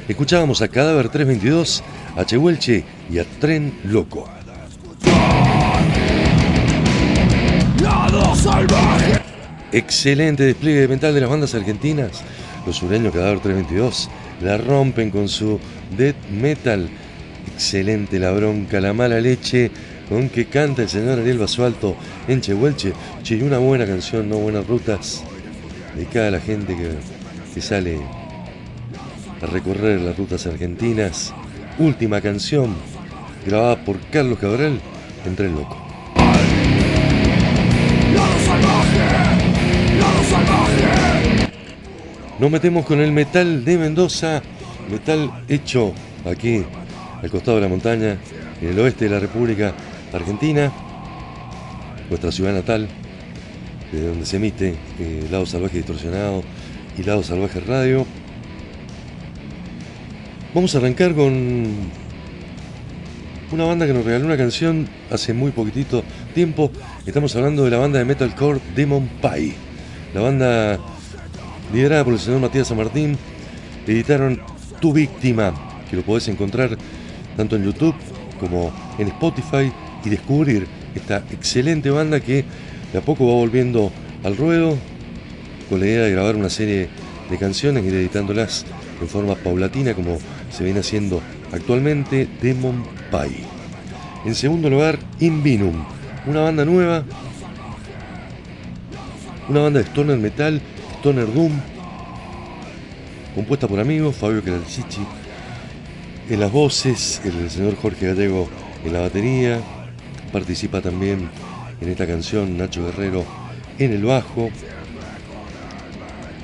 Escuchábamos 0.07 0.61
a 0.61 0.69
Cadáver 0.69 1.09
322, 1.09 1.83
a 2.17 2.27
Chehuelche 2.27 2.85
y 3.11 3.21
a 3.21 3.25
Tren 3.41 3.73
Loco. 3.85 4.29
Excelente 9.73 10.43
despliegue 10.43 10.81
de 10.81 10.89
metal 10.89 11.15
de 11.15 11.23
las 11.23 11.31
bandas 11.31 11.55
argentinas. 11.55 12.23
Los 12.67 12.77
sureños 12.77 13.15
Cadáver 13.15 13.41
322 13.41 14.11
la 14.43 14.59
rompen 14.59 15.11
con 15.11 15.31
su 15.31 15.59
death 15.97 16.17
metal. 16.31 16.87
Excelente 17.55 18.19
la 18.19 18.31
bronca, 18.33 18.79
la 18.79 18.93
mala 18.93 19.21
leche 19.21 19.71
con 20.09 20.29
que 20.29 20.47
canta 20.47 20.83
el 20.83 20.89
señor 20.89 21.19
Ariel 21.19 21.39
Basualto 21.39 21.97
en 22.29 22.41
Chehuelche. 22.41 22.93
Che, 23.23 23.43
una 23.43 23.59
buena 23.59 23.87
canción, 23.87 24.29
no 24.29 24.37
buenas 24.37 24.67
rutas, 24.67 25.25
dedicada 25.95 26.29
a 26.29 26.33
la 26.33 26.41
gente 26.41 26.77
que, 26.77 26.91
que 27.55 27.61
sale 27.61 28.01
a 29.41 29.47
recorrer 29.47 30.01
las 30.01 30.17
rutas 30.17 30.47
argentinas. 30.47 31.33
Última 31.79 32.21
canción, 32.21 32.75
grabada 33.47 33.85
por 33.85 33.99
Carlos 34.11 34.39
Cabral 34.39 34.81
en 35.27 35.37
Tren 35.37 35.55
Loco. 35.55 35.81
Nos 42.39 42.51
metemos 42.51 42.85
con 42.85 43.01
el 43.01 43.13
metal 43.13 43.65
de 43.65 43.79
Mendoza, 43.79 44.43
metal 44.91 45.45
hecho 45.49 45.95
aquí, 46.25 46.65
al 47.23 47.31
costado 47.31 47.57
de 47.57 47.63
la 47.63 47.69
montaña, 47.69 48.19
en 48.61 48.69
el 48.69 48.79
oeste 48.81 49.05
de 49.07 49.13
la 49.13 49.21
República 49.21 49.73
Argentina, 50.17 50.73
nuestra 52.09 52.31
ciudad 52.31 52.53
natal, 52.53 52.89
de 53.93 54.09
donde 54.09 54.27
se 54.27 54.37
emite 54.37 54.75
eh, 54.99 55.27
Lado 55.31 55.47
Salvaje 55.47 55.79
Distorsionado 55.79 56.43
y 56.97 57.03
Lado 57.03 57.23
Salvaje 57.23 57.61
Radio. 57.61 58.07
Vamos 60.55 60.75
a 60.75 60.79
arrancar 60.79 61.15
con 61.15 61.67
una 63.51 63.65
banda 63.65 63.87
que 63.87 63.93
nos 63.93 64.05
regaló 64.05 64.27
una 64.27 64.37
canción 64.37 64.89
hace 65.11 65.33
muy 65.33 65.51
poquitito 65.51 66.05
tiempo. 66.35 66.71
Estamos 67.07 67.35
hablando 67.37 67.65
de 67.65 67.71
la 67.71 67.79
banda 67.79 67.99
de 67.99 68.05
metalcore 68.05 68.61
Demon 68.75 69.09
Pie. 69.21 69.55
La 70.15 70.21
banda 70.21 70.79
liderada 71.73 72.05
por 72.05 72.13
el 72.13 72.21
señor 72.21 72.41
Matías 72.41 72.69
San 72.69 72.77
Martín. 72.77 73.19
Editaron 73.87 74.41
Tu 74.81 74.93
Víctima, 74.93 75.53
que 75.91 75.97
lo 75.97 76.03
podés 76.03 76.29
encontrar 76.29 76.77
tanto 77.37 77.57
en 77.57 77.65
YouTube 77.65 77.95
como 78.39 78.73
en 78.99 79.09
Spotify 79.09 79.73
y 80.05 80.11
descubrir 80.11 80.67
esta 80.95 81.19
excelente 81.31 81.91
banda 81.91 82.21
que 82.21 82.45
de 82.93 82.99
a 82.99 83.01
poco 83.01 83.27
va 83.27 83.35
volviendo 83.35 83.91
al 84.23 84.37
ruedo 84.37 84.77
con 85.69 85.81
la 85.81 85.87
idea 85.87 86.03
de 86.03 86.13
grabar 86.13 86.37
una 86.37 86.51
serie 86.51 86.89
de 87.31 87.39
canciones 87.39 87.85
de 87.85 88.01
editándolas 88.01 88.65
en 89.01 89.09
forma 89.09 89.35
paulatina 89.35 89.95
como 89.95 90.19
se 90.51 90.65
viene 90.65 90.81
haciendo 90.81 91.21
actualmente 91.53 92.29
Demon 92.41 92.85
Pie. 93.11 93.45
En 94.25 94.35
segundo 94.35 94.71
lugar, 94.71 94.99
Invinum, 95.21 95.85
una 96.27 96.41
banda 96.41 96.65
nueva, 96.65 97.05
una 99.49 99.61
banda 99.61 99.81
de 99.81 99.87
stoner 99.87 100.19
metal, 100.19 100.61
stoner 101.01 101.33
doom, 101.33 101.53
compuesta 103.35 103.69
por 103.69 103.81
amigos, 103.81 104.17
Fabio 104.17 104.43
Calalcici 104.43 105.01
en 106.29 106.41
las 106.41 106.51
voces, 106.51 107.21
el 107.25 107.51
señor 107.51 107.77
Jorge 107.77 108.07
Gallego 108.07 108.49
en 108.85 108.93
la 108.93 109.01
batería, 109.01 109.61
participa 110.35 110.81
también 110.81 111.31
en 111.81 111.89
esta 111.89 112.09
canción 112.09 112.59
Nacho 112.59 112.85
Guerrero 112.85 113.25
en 113.79 113.93
el 113.93 114.03
bajo, 114.03 114.51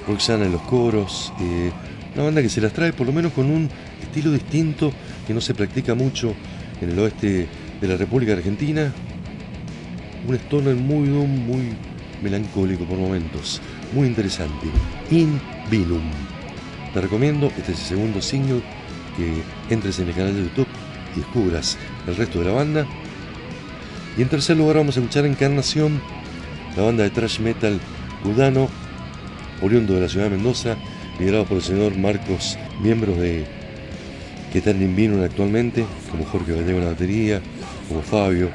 Roxana 0.07 0.45
en 0.45 0.53
los 0.53 0.63
coros, 0.63 1.33
eh, 1.41 1.73
una 2.15 2.23
banda 2.23 2.41
que 2.41 2.49
se 2.49 2.61
las 2.61 2.73
trae 2.73 2.93
por 2.93 3.09
lo 3.09 3.13
menos 3.13 3.33
con 3.33 3.51
un 3.51 3.69
estilo 4.01 4.31
distinto 4.31 4.93
que 5.27 5.35
no 5.35 5.41
se 5.41 5.55
practica 5.55 5.97
mucho 5.97 6.37
en 6.81 6.91
el 6.91 6.99
oeste 7.01 7.49
de 7.81 7.89
la 7.89 7.97
República 7.97 8.33
Argentina, 8.33 8.93
un 10.25 10.37
stoner 10.37 10.77
muy 10.77 11.09
muy 11.09 11.75
melancólico 12.23 12.85
por 12.85 12.97
momentos, 12.97 13.61
muy 13.93 14.07
interesante, 14.07 14.69
In 15.11 15.41
Vinum. 15.69 16.13
Te 16.95 17.01
recomiendo, 17.01 17.49
este 17.59 17.73
es 17.73 17.81
el 17.81 17.87
segundo 17.97 18.23
single, 18.23 18.63
que 19.17 19.43
entres 19.75 19.99
en 19.99 20.09
el 20.09 20.15
canal 20.15 20.37
de 20.37 20.43
YouTube 20.45 20.69
y 21.17 21.21
descubras 21.21 21.77
el 22.07 22.15
resto 22.15 22.39
de 22.39 22.45
la 22.45 22.53
banda. 22.53 22.87
Y 24.17 24.23
en 24.23 24.29
tercer 24.29 24.57
lugar 24.57 24.77
vamos 24.77 24.97
a 24.97 25.01
escuchar 25.01 25.25
Encarnación, 25.25 26.01
la 26.77 26.83
banda 26.83 27.05
de 27.05 27.11
thrash 27.11 27.39
metal 27.41 27.81
Udano, 28.25 28.69
oriundo 29.63 29.95
de 29.95 30.01
la 30.01 30.09
ciudad 30.09 30.25
de 30.25 30.37
Mendoza, 30.37 30.77
liderado 31.19 31.45
por 31.45 31.59
el 31.59 31.63
señor 31.63 31.97
Marcos, 31.97 32.59
miembros 32.81 33.19
de 33.19 33.47
que 34.53 34.59
están 34.59 34.83
en 34.83 34.97
Vinum 34.97 35.23
actualmente, 35.23 35.85
como 36.11 36.25
Jorge 36.25 36.53
Gallego 36.53 36.79
en 36.79 36.85
la 36.85 36.91
batería, 36.91 37.41
como 37.89 38.03
Fabio, 38.03 38.51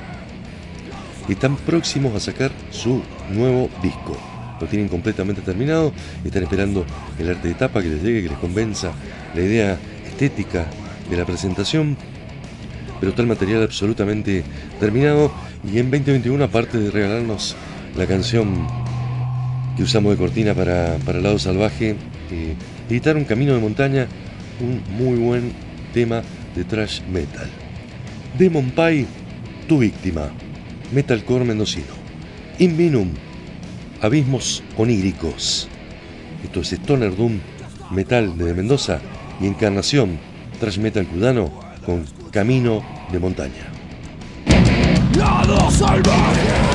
y 1.28 1.34
están 1.34 1.56
próximos 1.56 2.14
a 2.16 2.20
sacar 2.20 2.52
su 2.70 3.02
nuevo 3.32 3.70
disco. 3.82 4.18
Lo 4.60 4.68
tienen 4.68 4.90
completamente 4.90 5.42
terminado, 5.42 5.94
están 6.24 6.44
esperando 6.44 6.86
el 7.18 7.30
arte 7.30 7.48
de 7.48 7.54
tapa 7.54 7.82
que 7.82 7.90
les 7.90 8.04
llegue, 8.04 8.24
que 8.24 8.30
les 8.30 8.38
convenza 8.38 8.92
la 9.34 9.42
idea 9.42 9.80
estética 10.06 10.66
de 11.10 11.18
la 11.18 11.26
presentación, 11.26 11.98
pero 13.00 13.12
está 13.12 13.22
el 13.22 13.28
material 13.28 13.64
absolutamente 13.64 14.44
terminado 14.80 15.32
y 15.72 15.80
en 15.80 15.92
2021 15.92 16.44
aparte 16.44 16.78
de 16.78 16.92
regalarnos 16.92 17.56
la 17.96 18.06
canción 18.06 18.68
que 19.76 19.84
usamos 19.84 20.12
de 20.12 20.18
cortina 20.18 20.54
para, 20.54 20.98
para 21.06 21.18
el 21.18 21.24
lado 21.24 21.40
salvaje, 21.40 21.96
eh, 22.32 22.56
editaron 22.90 23.26
Camino 23.26 23.54
de 23.54 23.60
Montaña, 23.60 24.08
un 24.60 24.82
muy 24.98 25.18
buen 25.18 25.52
tema 25.94 26.22
de 26.56 26.64
thrash 26.64 27.02
metal. 27.12 27.50
Demon 28.38 28.72
Pie, 28.72 29.06
tu 29.68 29.80
víctima, 29.80 30.30
metalcore 30.94 31.46
mendocino. 31.46 31.94
Invinum, 32.60 33.10
abismos 34.02 34.64
oníricos. 34.78 35.68
Esto 36.44 36.62
es 36.62 36.74
Stoner 36.74 37.16
Doom, 37.16 37.40
metal 37.92 38.38
de 38.38 38.54
Mendoza 38.54 39.00
y 39.42 39.48
Encarnación, 39.48 40.20
thrash 40.60 40.80
metal 40.80 41.06
cudano 41.08 41.52
con 41.86 42.06
Camino 42.32 42.84
de 43.12 43.20
Montaña. 43.20 43.75
Lado 45.16 45.72
salvaje. 45.72 46.75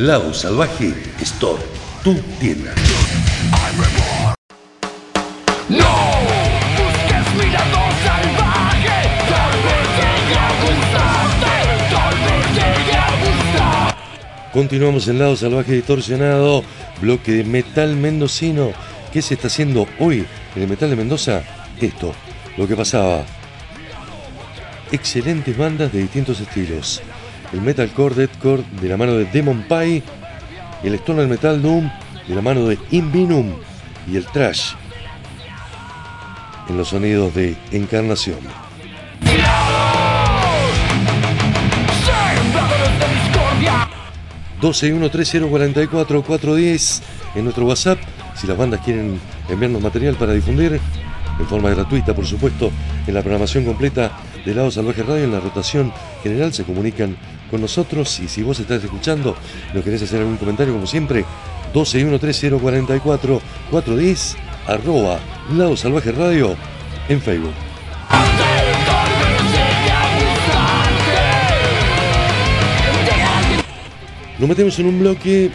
Lado 0.00 0.34
Salvaje 0.34 0.92
Store, 1.22 1.62
tu 2.04 2.12
tienda. 2.38 2.74
No. 5.70 6.02
Continuamos 14.52 15.08
en 15.08 15.18
Lado 15.18 15.34
Salvaje 15.34 15.72
Distorsionado, 15.72 16.62
bloque 17.00 17.32
de 17.32 17.44
metal 17.44 17.96
mendocino. 17.96 18.74
¿Qué 19.12 19.20
se 19.20 19.34
está 19.34 19.48
haciendo 19.48 19.86
hoy 19.98 20.24
en 20.56 20.62
el 20.62 20.68
metal 20.68 20.88
de 20.88 20.96
Mendoza? 20.96 21.42
Esto, 21.78 22.14
lo 22.56 22.66
que 22.66 22.74
pasaba. 22.74 23.26
Excelentes 24.90 25.54
bandas 25.54 25.92
de 25.92 26.00
distintos 26.00 26.40
estilos. 26.40 27.02
El 27.52 27.60
metalcore, 27.60 28.14
deathcore 28.14 28.62
de 28.80 28.88
la 28.88 28.96
mano 28.96 29.12
de 29.12 29.26
Demon 29.26 29.66
Pie, 29.68 30.02
el 30.82 30.94
stoner 30.94 31.28
metal 31.28 31.60
doom 31.60 31.90
de 32.26 32.34
la 32.34 32.40
mano 32.40 32.66
de 32.66 32.78
Invinum 32.90 33.52
y 34.10 34.16
el 34.16 34.24
trash 34.24 34.72
en 36.70 36.78
los 36.78 36.88
sonidos 36.88 37.34
de 37.34 37.54
Encarnación. 37.70 38.38
Discordia. 43.20 43.90
1213044410 44.62 47.02
en 47.34 47.44
nuestro 47.44 47.66
WhatsApp 47.66 47.98
si 48.34 48.46
las 48.46 48.56
bandas 48.56 48.80
quieren 48.80 49.20
enviarnos 49.48 49.82
material 49.82 50.14
para 50.16 50.32
difundir 50.32 50.80
en 51.38 51.46
forma 51.46 51.70
gratuita 51.70 52.14
por 52.14 52.26
supuesto 52.26 52.70
en 53.06 53.14
la 53.14 53.22
programación 53.22 53.64
completa 53.64 54.12
de 54.44 54.54
Lado 54.54 54.70
Salvaje 54.70 55.02
Radio 55.02 55.24
en 55.24 55.32
la 55.32 55.40
rotación 55.40 55.92
general 56.22 56.52
se 56.52 56.64
comunican 56.64 57.16
con 57.50 57.60
nosotros 57.60 58.20
y 58.20 58.28
si 58.28 58.42
vos 58.42 58.60
estás 58.60 58.82
escuchando 58.82 59.36
nos 59.74 59.84
querés 59.84 60.02
hacer 60.02 60.20
algún 60.20 60.36
comentario 60.36 60.74
como 60.74 60.86
siempre 60.86 61.24
1213044410 61.74 64.36
arroba 64.66 65.18
Lado 65.54 65.76
Salvaje 65.76 66.12
Radio 66.12 66.56
en 67.08 67.20
Facebook. 67.20 67.52
Nos 74.38 74.48
metemos 74.48 74.78
en 74.80 74.86
un 74.86 74.98
bloque, 74.98 75.52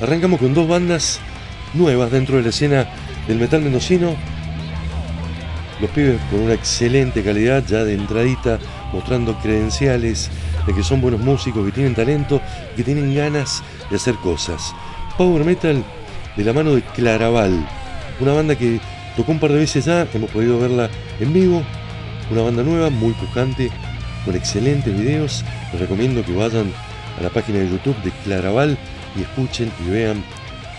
arrancamos 0.00 0.38
con 0.38 0.54
dos 0.54 0.68
bandas 0.68 1.20
nuevas 1.74 2.10
dentro 2.10 2.36
de 2.36 2.42
la 2.42 2.48
escena 2.50 2.86
del 3.26 3.38
metal 3.38 3.62
mendocino. 3.62 4.14
Los 5.80 5.90
pibes 5.90 6.20
con 6.30 6.40
una 6.40 6.54
excelente 6.54 7.22
calidad, 7.22 7.64
ya 7.66 7.84
de 7.84 7.94
entradita, 7.94 8.58
mostrando 8.92 9.38
credenciales 9.38 10.30
de 10.66 10.74
que 10.74 10.82
son 10.82 11.00
buenos 11.00 11.20
músicos, 11.20 11.64
que 11.64 11.72
tienen 11.72 11.94
talento, 11.94 12.40
que 12.76 12.84
tienen 12.84 13.14
ganas 13.14 13.62
de 13.88 13.96
hacer 13.96 14.14
cosas. 14.16 14.74
Power 15.16 15.44
Metal 15.44 15.82
de 16.36 16.44
la 16.44 16.52
mano 16.52 16.74
de 16.74 16.82
Claraval, 16.82 17.66
una 18.20 18.32
banda 18.32 18.56
que 18.56 18.80
tocó 19.16 19.32
un 19.32 19.38
par 19.38 19.52
de 19.52 19.58
veces 19.58 19.86
ya, 19.86 20.06
hemos 20.12 20.30
podido 20.30 20.58
verla 20.58 20.90
en 21.18 21.32
vivo, 21.32 21.62
una 22.30 22.42
banda 22.42 22.62
nueva, 22.62 22.90
muy 22.90 23.12
pujante, 23.14 23.70
con 24.24 24.34
excelentes 24.36 24.96
videos. 24.96 25.44
Les 25.72 25.80
recomiendo 25.80 26.24
que 26.24 26.34
vayan 26.34 26.72
a 27.18 27.22
la 27.22 27.30
página 27.30 27.58
de 27.58 27.70
YouTube 27.70 27.96
de 28.02 28.10
Claraval 28.24 28.78
y 29.16 29.22
escuchen 29.22 29.72
y 29.86 29.90
vean 29.90 30.22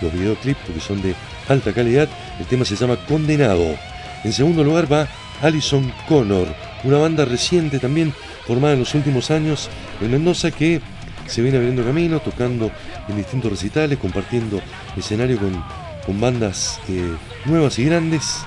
los 0.02 0.14
videoclips 0.14 0.60
porque 0.66 0.82
son 0.82 1.02
de 1.02 1.16
alta 1.48 1.74
calidad. 1.74 2.10
El 2.40 2.46
tema 2.46 2.66
se 2.66 2.76
llama 2.76 2.98
Condenado. 3.08 3.76
En 4.24 4.34
segundo 4.34 4.64
lugar 4.64 4.92
va 4.92 5.08
Alison 5.42 5.92
Connor, 6.08 6.48
una 6.84 6.98
banda 6.98 7.26
reciente 7.26 7.80
también 7.80 8.14
formada 8.46 8.74
en 8.74 8.80
los 8.80 8.94
últimos 8.94 9.32
años 9.32 9.70
en 10.00 10.12
Mendoza 10.12 10.52
que 10.52 10.82
se 11.28 11.42
viene 11.42 11.58
abriendo 11.58 11.84
camino, 11.84 12.20
tocando 12.20 12.72
en 13.08 13.16
distintos 13.16 13.52
recitales, 13.52 13.98
compartiendo 13.98 14.62
escenario 14.98 15.38
con, 15.40 16.20
bandas 16.20 16.80
eh, 16.90 17.16
nuevas 17.46 17.80
y 17.80 17.86
grandes. 17.86 18.46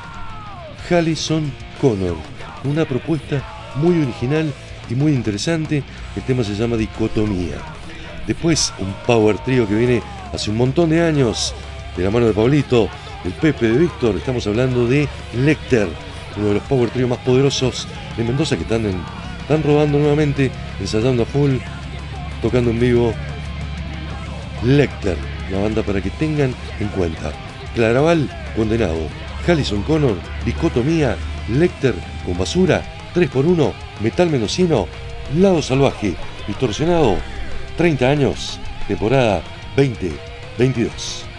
Allison 0.91 1.51
Connor, 1.81 2.17
una 2.65 2.85
propuesta 2.85 3.43
muy 3.77 4.03
original 4.03 4.53
y 4.91 4.95
muy 4.95 5.13
interesante. 5.13 5.83
El 6.15 6.23
tema 6.23 6.45
se 6.45 6.55
llama 6.55 6.77
Dicotomía. 6.77 7.57
Después, 8.27 8.73
un 8.79 8.93
power 9.07 9.39
trio 9.39 9.67
que 9.67 9.75
viene 9.75 10.03
hace 10.35 10.51
un 10.51 10.57
montón 10.57 10.91
de 10.91 11.03
años, 11.03 11.55
de 11.97 12.05
la 12.05 12.11
mano 12.11 12.27
de 12.27 12.33
Pablito, 12.33 12.89
el 13.25 13.33
Pepe 13.33 13.69
de 13.69 13.79
Víctor. 13.79 14.17
Estamos 14.17 14.47
hablando 14.47 14.87
de 14.87 15.09
Lecter, 15.37 15.89
uno 16.37 16.49
de 16.49 16.55
los 16.55 16.63
power 16.65 16.91
trio 16.91 17.09
más 17.09 17.19
poderosos 17.19 17.87
de 18.17 18.25
Mendoza 18.25 18.57
que 18.57 18.63
están, 18.63 18.85
en- 18.87 19.01
están 19.41 19.63
rodando 19.63 19.99
nuevamente, 19.99 20.51
ensayando 20.81 21.23
a 21.23 21.27
full, 21.27 21.57
tocando 22.43 22.71
en 22.71 22.81
vivo. 22.81 23.15
Lecter, 24.63 25.17
una 25.51 25.61
banda 25.63 25.83
para 25.83 26.01
que 26.01 26.11
tengan 26.11 26.55
en 26.81 26.89
cuenta. 26.89 27.33
Claraval, 27.75 28.29
condenado. 28.57 29.09
Hallison 29.47 29.83
Connor, 29.83 30.17
Dicotomía, 30.45 31.17
Lecter 31.51 31.95
con 32.25 32.39
basura, 32.39 32.83
3x1, 33.15 33.73
Metal 34.01 34.31
Mendocino, 34.31 34.89
Lado 35.39 35.61
Salvaje, 35.61 36.15
Distorsionado, 36.49 37.17
30 37.77 38.09
años, 38.09 38.59
temporada 38.89 39.43
2022. 39.77 41.25
Tal 41.25 41.34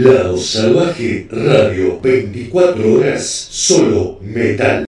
Lado 0.00 0.38
Salvaje 0.38 1.28
Radio, 1.30 2.00
24 2.00 2.94
horas, 2.94 3.22
solo 3.50 4.18
metal. 4.22 4.86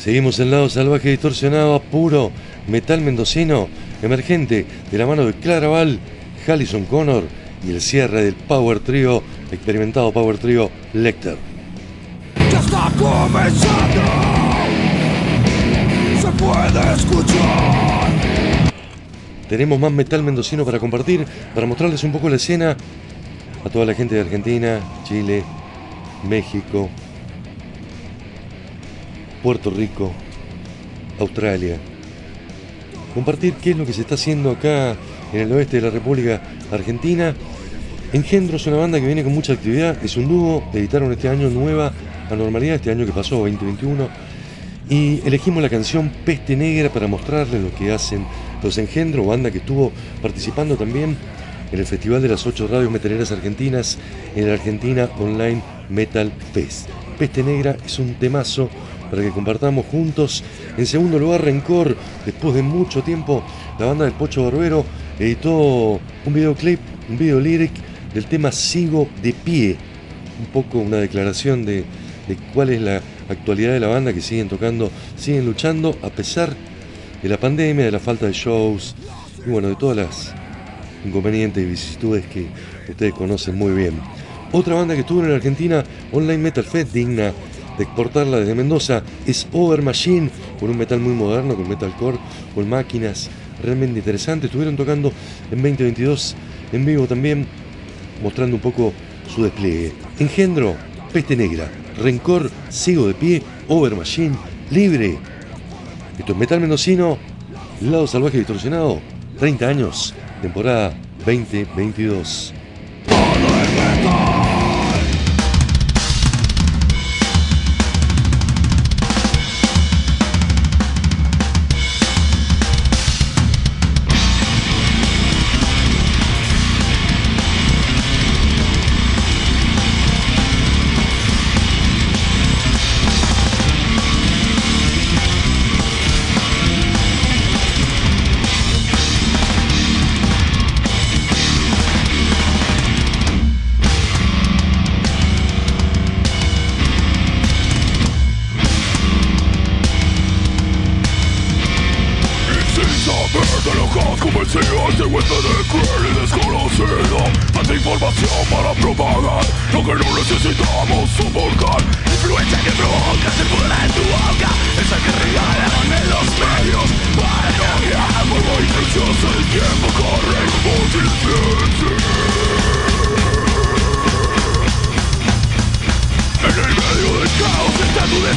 Seguimos 0.00 0.40
en 0.40 0.50
Lado 0.50 0.68
Salvaje 0.68 1.10
Distorsionado, 1.10 1.80
puro 1.80 2.32
metal 2.66 3.00
mendocino, 3.00 3.68
emergente, 4.02 4.66
de 4.90 4.98
la 4.98 5.06
mano 5.06 5.24
de 5.24 5.34
Claraval, 5.34 6.00
Hallison 6.44 6.84
Connor 6.86 7.22
y 7.64 7.70
el 7.70 7.80
cierre 7.80 8.24
del 8.24 8.34
Power 8.34 8.80
Trio, 8.80 9.22
experimentado 9.52 10.10
Power 10.10 10.38
Trio 10.38 10.68
Lecter. 10.94 11.36
Ya 12.50 12.58
está 12.58 12.90
comenzando 12.98 14.02
Se 16.20 16.28
puede 16.42 16.94
escuchar 16.96 17.91
Tenemos 19.52 19.78
más 19.78 19.92
metal 19.92 20.22
mendocino 20.22 20.64
para 20.64 20.78
compartir, 20.78 21.26
para 21.54 21.66
mostrarles 21.66 22.02
un 22.04 22.10
poco 22.10 22.30
la 22.30 22.36
escena 22.36 22.74
a 23.62 23.68
toda 23.68 23.84
la 23.84 23.92
gente 23.92 24.14
de 24.14 24.22
Argentina, 24.22 24.80
Chile, 25.04 25.44
México, 26.26 26.88
Puerto 29.42 29.68
Rico, 29.68 30.10
Australia. 31.20 31.76
Compartir 33.12 33.52
qué 33.62 33.72
es 33.72 33.76
lo 33.76 33.84
que 33.84 33.92
se 33.92 34.00
está 34.00 34.14
haciendo 34.14 34.52
acá 34.52 34.96
en 35.34 35.40
el 35.40 35.52
oeste 35.52 35.76
de 35.76 35.82
la 35.82 35.90
República 35.90 36.40
Argentina. 36.72 37.34
Engendro 38.14 38.56
es 38.56 38.66
una 38.66 38.78
banda 38.78 39.00
que 39.00 39.06
viene 39.06 39.22
con 39.22 39.34
mucha 39.34 39.52
actividad, 39.52 40.02
es 40.02 40.16
un 40.16 40.28
dúo, 40.28 40.64
editaron 40.72 41.12
este 41.12 41.28
año 41.28 41.50
nueva 41.50 41.92
anormalidad, 42.30 42.76
este 42.76 42.90
año 42.90 43.04
que 43.04 43.12
pasó, 43.12 43.36
2021, 43.36 44.08
y 44.88 45.20
elegimos 45.26 45.62
la 45.62 45.68
canción 45.68 46.10
Peste 46.24 46.56
Negra 46.56 46.88
para 46.88 47.06
mostrarles 47.06 47.62
lo 47.62 47.74
que 47.74 47.92
hacen 47.92 48.24
los 48.62 48.78
Engendro, 48.78 49.24
banda 49.24 49.50
que 49.50 49.58
estuvo 49.58 49.92
participando 50.20 50.76
también 50.76 51.16
en 51.72 51.78
el 51.78 51.86
Festival 51.86 52.22
de 52.22 52.28
las 52.28 52.46
Ocho 52.46 52.66
Radios 52.68 52.90
Metaleras 52.90 53.32
Argentinas 53.32 53.98
en 54.36 54.44
el 54.44 54.50
Argentina 54.50 55.08
Online 55.18 55.62
Metal 55.88 56.32
Fest. 56.52 56.88
Peste 57.18 57.42
Negra 57.42 57.76
es 57.84 57.98
un 57.98 58.14
temazo 58.14 58.68
para 59.10 59.22
que 59.22 59.30
compartamos 59.30 59.86
juntos. 59.86 60.42
En 60.76 60.86
segundo 60.86 61.18
lugar, 61.18 61.44
Rencor, 61.44 61.96
después 62.24 62.54
de 62.54 62.62
mucho 62.62 63.02
tiempo, 63.02 63.42
la 63.78 63.86
banda 63.86 64.04
del 64.04 64.14
Pocho 64.14 64.44
Barbero 64.44 64.84
editó 65.18 66.00
un 66.24 66.32
videoclip, 66.32 66.80
un 67.08 67.18
video 67.18 67.40
lyric 67.40 67.72
del 68.14 68.26
tema 68.26 68.52
Sigo 68.52 69.08
de 69.22 69.32
pie. 69.32 69.76
Un 70.40 70.46
poco 70.46 70.78
una 70.78 70.96
declaración 70.96 71.64
de, 71.64 71.84
de 72.26 72.36
cuál 72.54 72.70
es 72.70 72.80
la 72.80 73.00
actualidad 73.28 73.72
de 73.72 73.80
la 73.80 73.88
banda, 73.88 74.12
que 74.12 74.20
siguen 74.20 74.48
tocando, 74.48 74.90
siguen 75.16 75.44
luchando 75.44 75.96
a 76.02 76.08
pesar 76.10 76.50
de 76.50 76.71
la 77.28 77.38
pandemia, 77.38 77.84
de 77.84 77.90
la 77.90 78.00
falta 78.00 78.26
de 78.26 78.32
shows 78.32 78.94
y 79.46 79.50
bueno, 79.50 79.68
de 79.68 79.76
todas 79.76 79.96
las 79.96 80.34
inconvenientes 81.04 81.62
y 81.62 81.66
vicisitudes 81.66 82.26
que 82.26 82.46
ustedes 82.88 83.12
conocen 83.14 83.56
muy 83.56 83.72
bien. 83.72 84.00
Otra 84.52 84.74
banda 84.74 84.94
que 84.94 85.00
estuvo 85.00 85.24
en 85.24 85.32
Argentina 85.32 85.82
Online 86.12 86.38
Metal 86.38 86.64
Fest, 86.64 86.92
digna 86.92 87.32
de 87.78 87.84
exportarla 87.84 88.40
desde 88.40 88.54
Mendoza, 88.54 89.02
es 89.26 89.46
Over 89.52 89.82
Machine, 89.82 90.30
con 90.60 90.70
un 90.70 90.76
metal 90.76 91.00
muy 91.00 91.14
moderno, 91.14 91.56
con 91.56 91.68
metalcore, 91.68 92.18
con 92.54 92.68
máquinas 92.68 93.30
realmente 93.62 93.98
interesantes. 93.98 94.48
Estuvieron 94.48 94.76
tocando 94.76 95.12
en 95.50 95.62
2022 95.62 96.36
en 96.72 96.84
vivo 96.84 97.06
también, 97.06 97.46
mostrando 98.22 98.56
un 98.56 98.62
poco 98.62 98.92
su 99.34 99.44
despliegue. 99.44 99.92
Engendro, 100.18 100.76
Peste 101.12 101.36
Negra, 101.36 101.70
Rencor, 101.98 102.50
Sigo 102.68 103.06
de 103.06 103.14
Pie, 103.14 103.42
Over 103.68 103.96
Machine, 103.96 104.36
Libre. 104.70 105.18
Metal 106.30 106.60
Mendocino, 106.60 107.18
Lado 107.80 108.06
Salvaje 108.06 108.38
Distorsionado, 108.38 109.00
30 109.38 109.66
años, 109.66 110.14
temporada 110.40 110.94
2022. 111.26 112.54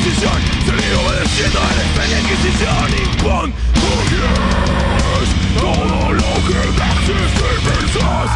Decisión 0.06 0.40
Seguir 0.66 0.94
obedeciendo 0.96 1.60
a 1.60 1.64
la 1.64 1.82
extraña 1.82 2.20
inquisición. 2.20 2.88
Impon 3.06 3.54
yes 4.10 5.30
Todo 5.60 6.14
lo 6.14 6.32
que 6.46 6.58
haces 6.84 7.32
y 7.36 7.50
pensás 7.68 8.30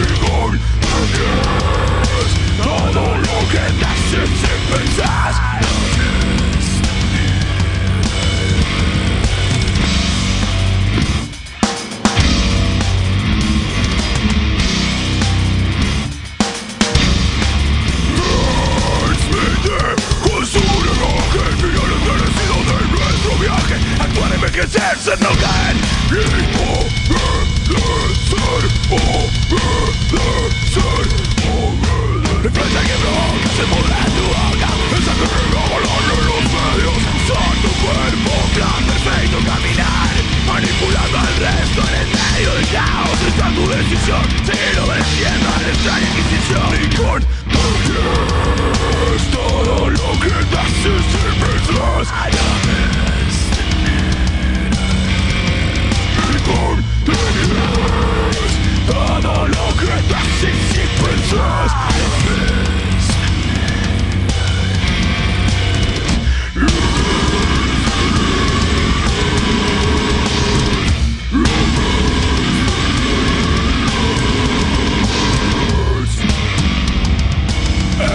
Impon 0.00 0.52
yes 1.12 2.30
Todo 2.62 3.04
lo 3.18 3.36
que 3.50 3.62
haces 3.84 4.30
y 4.30 4.54
pensás 4.72 5.31
Ser, 24.72 25.20
no 25.20 25.28
caer 25.28 25.76
Y 26.08 26.14
obedecer, 27.76 28.64
obedecer, 28.88 29.52
obedecer 30.08 31.06
Influencia 32.42 32.80
que 32.80 32.96
se 33.52 33.62
en 33.62 33.68
tu 34.16 34.24
boca 34.32 34.70
Esa 34.96 35.12
que 35.12 35.26
regalan 35.28 35.84
en 35.92 36.24
los 36.24 36.44
medios 36.48 37.00
Usar 37.22 37.54
tu 37.60 37.70
cuerpo, 37.84 38.32
plan 38.54 38.82
perfecto, 38.86 39.36
caminar. 39.44 40.14
Manipulando 40.46 41.16
al 41.18 41.34
resto 41.36 41.80
en 41.86 41.94
el 42.00 42.08
medio 42.08 42.50
del 42.54 42.66
caos. 42.68 43.18
Está 43.28 43.46
tu 43.54 43.64
decisión, 43.68 44.24
seguir 44.46 44.78
obedeciendo 44.80 45.48
a 45.48 45.60
la 45.60 45.68
extraña 45.68 46.06
inquisición. 46.08 47.20
Tu 47.52 47.60
yes, 47.92 49.22
todo 49.30 49.90
lo 49.90 50.08
que 50.20 50.32
haces 50.56 51.04
y 51.12 51.30
pensás 51.38 52.08
Y 52.28 53.41
tu 57.04 57.12
yes, 57.12 58.52
todo 58.86 59.48
lo 59.48 59.66
que 59.78 59.92
y 60.74 60.84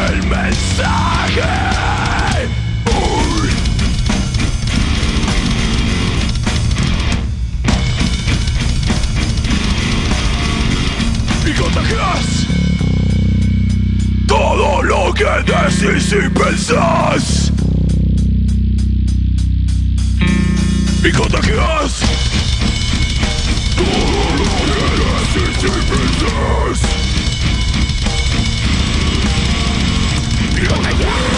El 0.10 0.18
mensaje 0.28 1.77
que 15.80 15.88
decís 15.88 16.14
y 16.14 16.30
pensás 16.30 17.52
Y 21.04 21.12
contagias 21.12 22.00
Todo 23.76 24.38
lo 24.38 24.46
que 24.54 25.40
decís 25.40 25.64
y 25.64 25.70
pensás 25.92 26.80
Y 30.56 30.66
contagias 30.68 31.37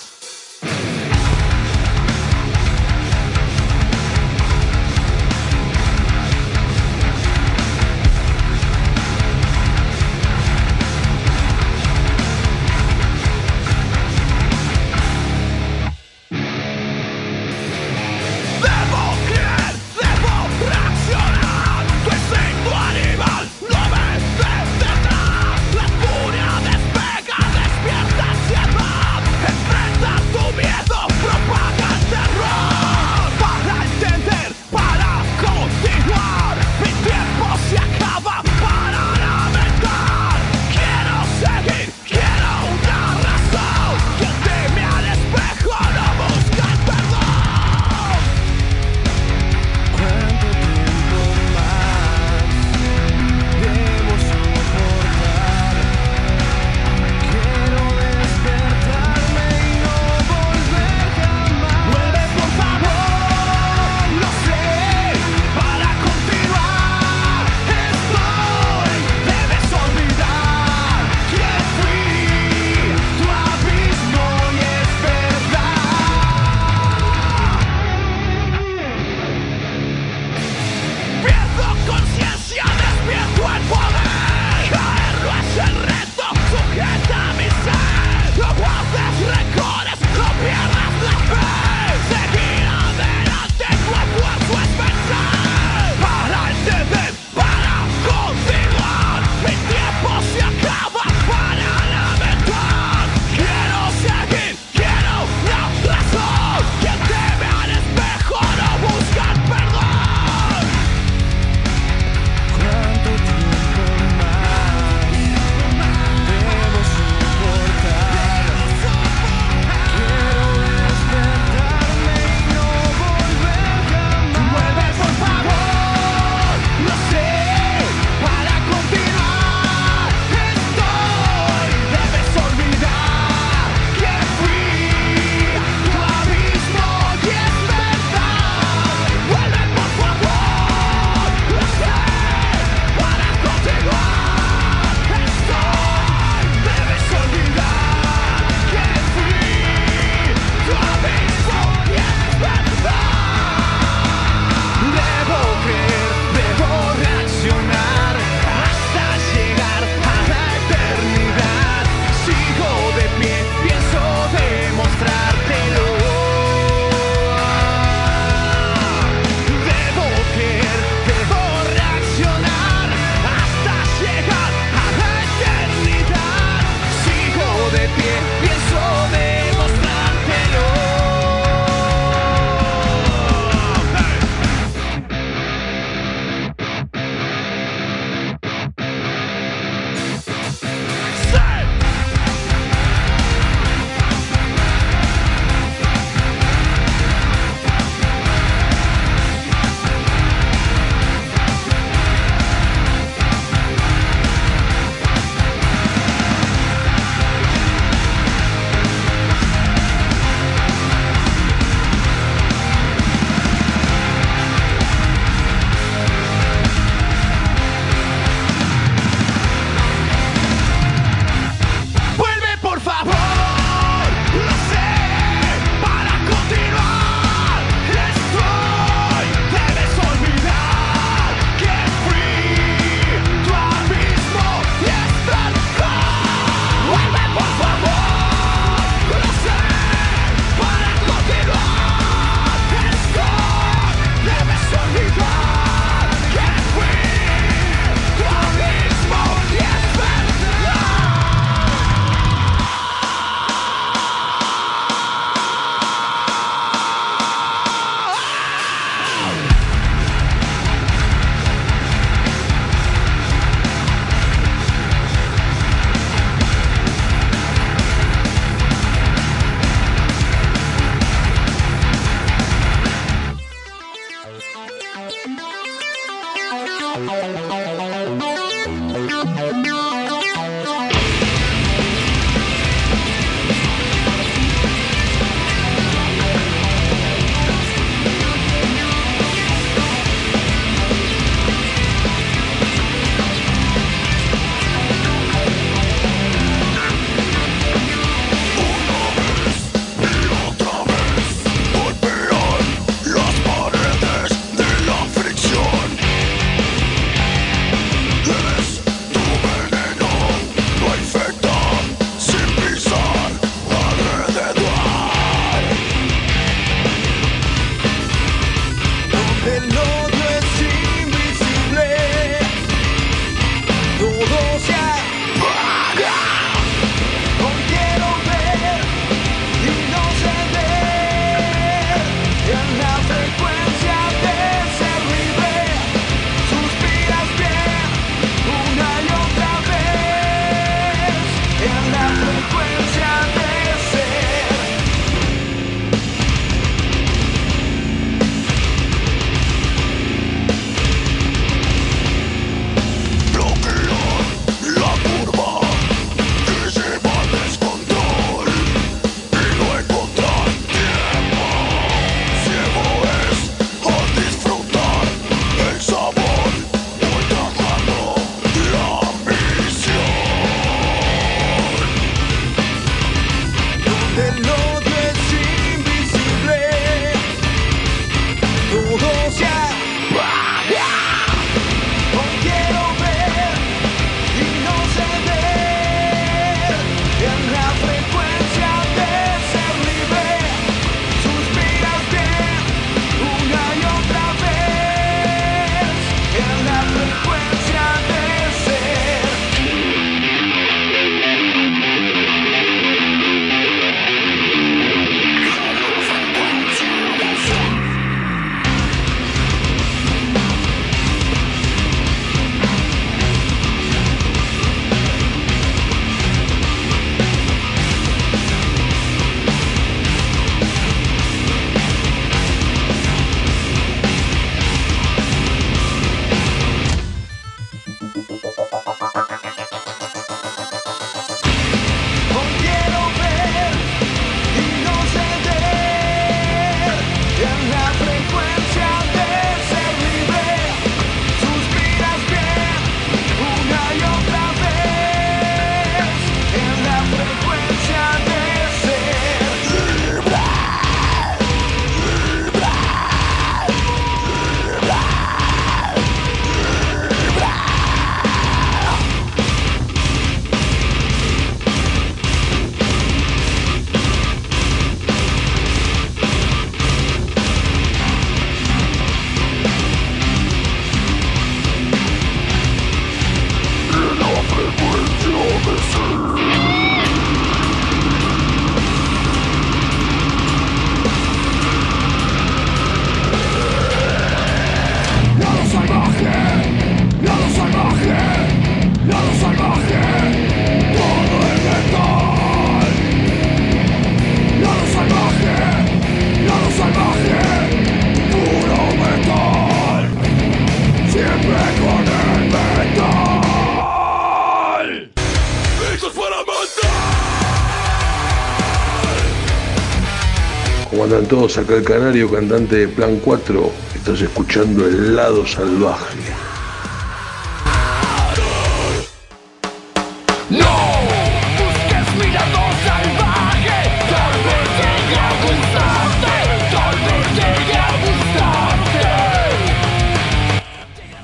todos? 511.28 511.58
Acá 511.58 511.76
el 511.76 511.84
Canario, 511.84 512.32
cantante 512.32 512.76
de 512.78 512.88
Plan 512.88 513.20
4. 513.24 513.72
Estás 513.96 514.22
escuchando 514.22 514.86
El 514.86 515.16
Lado 515.16 515.46
Salvaje. 515.46 516.18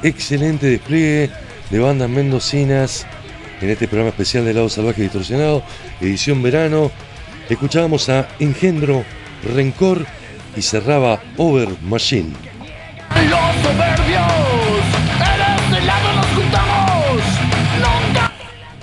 Excelente 0.03 0.67
despliegue 0.67 1.29
de 1.69 1.79
bandas 1.79 2.09
mendocinas 2.09 3.05
en 3.61 3.69
este 3.69 3.87
programa 3.87 4.09
especial 4.09 4.43
de 4.43 4.53
Lado 4.53 4.67
Salvaje 4.67 5.01
Distorsionado, 5.01 5.63
edición 6.01 6.43
verano. 6.43 6.91
Escuchábamos 7.49 8.09
a 8.09 8.27
Engendro, 8.39 9.05
Rencor 9.43 10.05
y 10.55 10.61
cerraba 10.61 11.19
Over 11.37 11.69
Machine. 11.81 12.31
Los 13.29 13.39
soberbios, 13.61 14.83
en 15.19 15.73
este 15.73 15.85
lado 15.85 16.13
nos 16.15 16.25
juntamos, 16.27 17.21
nunca. 17.79 18.31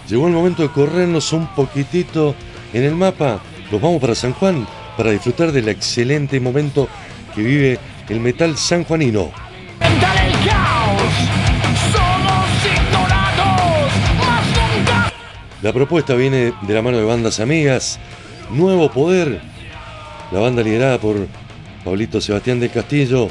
Llegó 0.08 0.26
el 0.26 0.32
momento 0.32 0.62
de 0.62 0.70
corrernos 0.70 1.32
un 1.32 1.46
poquitito 1.48 2.34
en 2.72 2.84
el 2.84 2.94
mapa. 2.94 3.40
Nos 3.70 3.80
vamos 3.80 4.00
para 4.00 4.14
San 4.14 4.32
Juan 4.32 4.66
para 4.96 5.10
disfrutar 5.10 5.52
del 5.52 5.68
excelente 5.68 6.40
momento 6.40 6.88
que 7.34 7.42
vive 7.42 7.78
el 8.08 8.20
metal 8.20 8.56
sanjuanino. 8.56 9.30
El 9.80 9.98
caos, 10.00 11.02
somos. 11.92 12.40
La 15.62 15.74
propuesta 15.74 16.14
viene 16.14 16.54
de 16.62 16.74
la 16.74 16.80
mano 16.80 16.96
de 16.96 17.04
bandas 17.04 17.38
amigas. 17.38 17.98
Nuevo 18.50 18.90
Poder, 18.90 19.42
la 20.30 20.40
banda 20.40 20.62
liderada 20.62 20.98
por 20.98 21.26
Pablito 21.84 22.20
Sebastián 22.20 22.60
del 22.60 22.70
Castillo, 22.70 23.28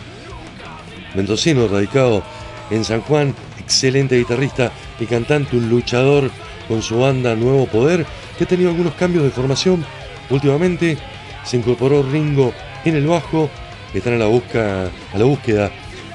mendocino 1.15 1.67
radicado 1.67 2.23
en 2.69 2.83
San 2.83 3.01
Juan, 3.01 3.33
excelente 3.59 4.17
guitarrista 4.17 4.71
y 4.99 5.05
cantante, 5.05 5.55
un 5.55 5.69
luchador 5.69 6.29
con 6.67 6.81
su 6.81 6.99
banda 6.99 7.35
Nuevo 7.35 7.65
Poder, 7.67 8.05
que 8.37 8.43
ha 8.43 8.47
tenido 8.47 8.69
algunos 8.69 8.93
cambios 8.93 9.23
de 9.23 9.31
formación 9.31 9.85
últimamente. 10.29 10.97
Se 11.43 11.57
incorporó 11.57 12.03
Ringo 12.03 12.53
en 12.85 12.95
el 12.95 13.07
bajo, 13.07 13.49
están 13.93 14.13
a 14.13 14.17
la, 14.17 14.27
busca, 14.27 14.85
a 15.13 15.17
la 15.17 15.25
búsqueda 15.25 15.71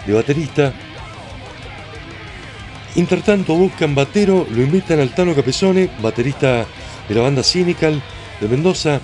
de 0.07 0.13
baterista. 0.13 0.73
Intertanto 2.97 3.55
buscan 3.55 3.95
batero, 3.95 4.47
lo 4.51 4.63
invitan 4.63 5.01
al 5.01 5.13
Tano 5.15 5.35
Capesone, 5.35 5.91
baterista 6.01 6.65
de 7.09 7.15
la 7.15 7.23
banda 7.23 7.43
Cynical 7.43 8.01
de 8.41 8.49
Mendoza, 8.49 9.01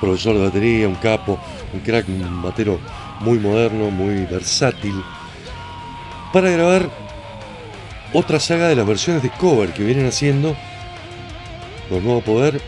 profesor 0.00 0.36
de 0.36 0.44
batería, 0.44 0.88
un 0.88 0.94
capo, 0.96 1.38
un 1.72 1.80
crack, 1.80 2.08
un 2.08 2.42
batero 2.42 2.78
muy 3.20 3.38
moderno, 3.38 3.90
muy 3.90 4.24
versátil, 4.26 5.02
para 6.32 6.50
grabar 6.50 6.88
otra 8.12 8.40
saga 8.40 8.68
de 8.68 8.76
las 8.76 8.86
versiones 8.86 9.22
de 9.22 9.30
cover 9.30 9.72
que 9.72 9.84
vienen 9.84 10.06
haciendo 10.06 10.56
los 11.90 12.02
Nuevo 12.02 12.20
Poder. 12.20 12.60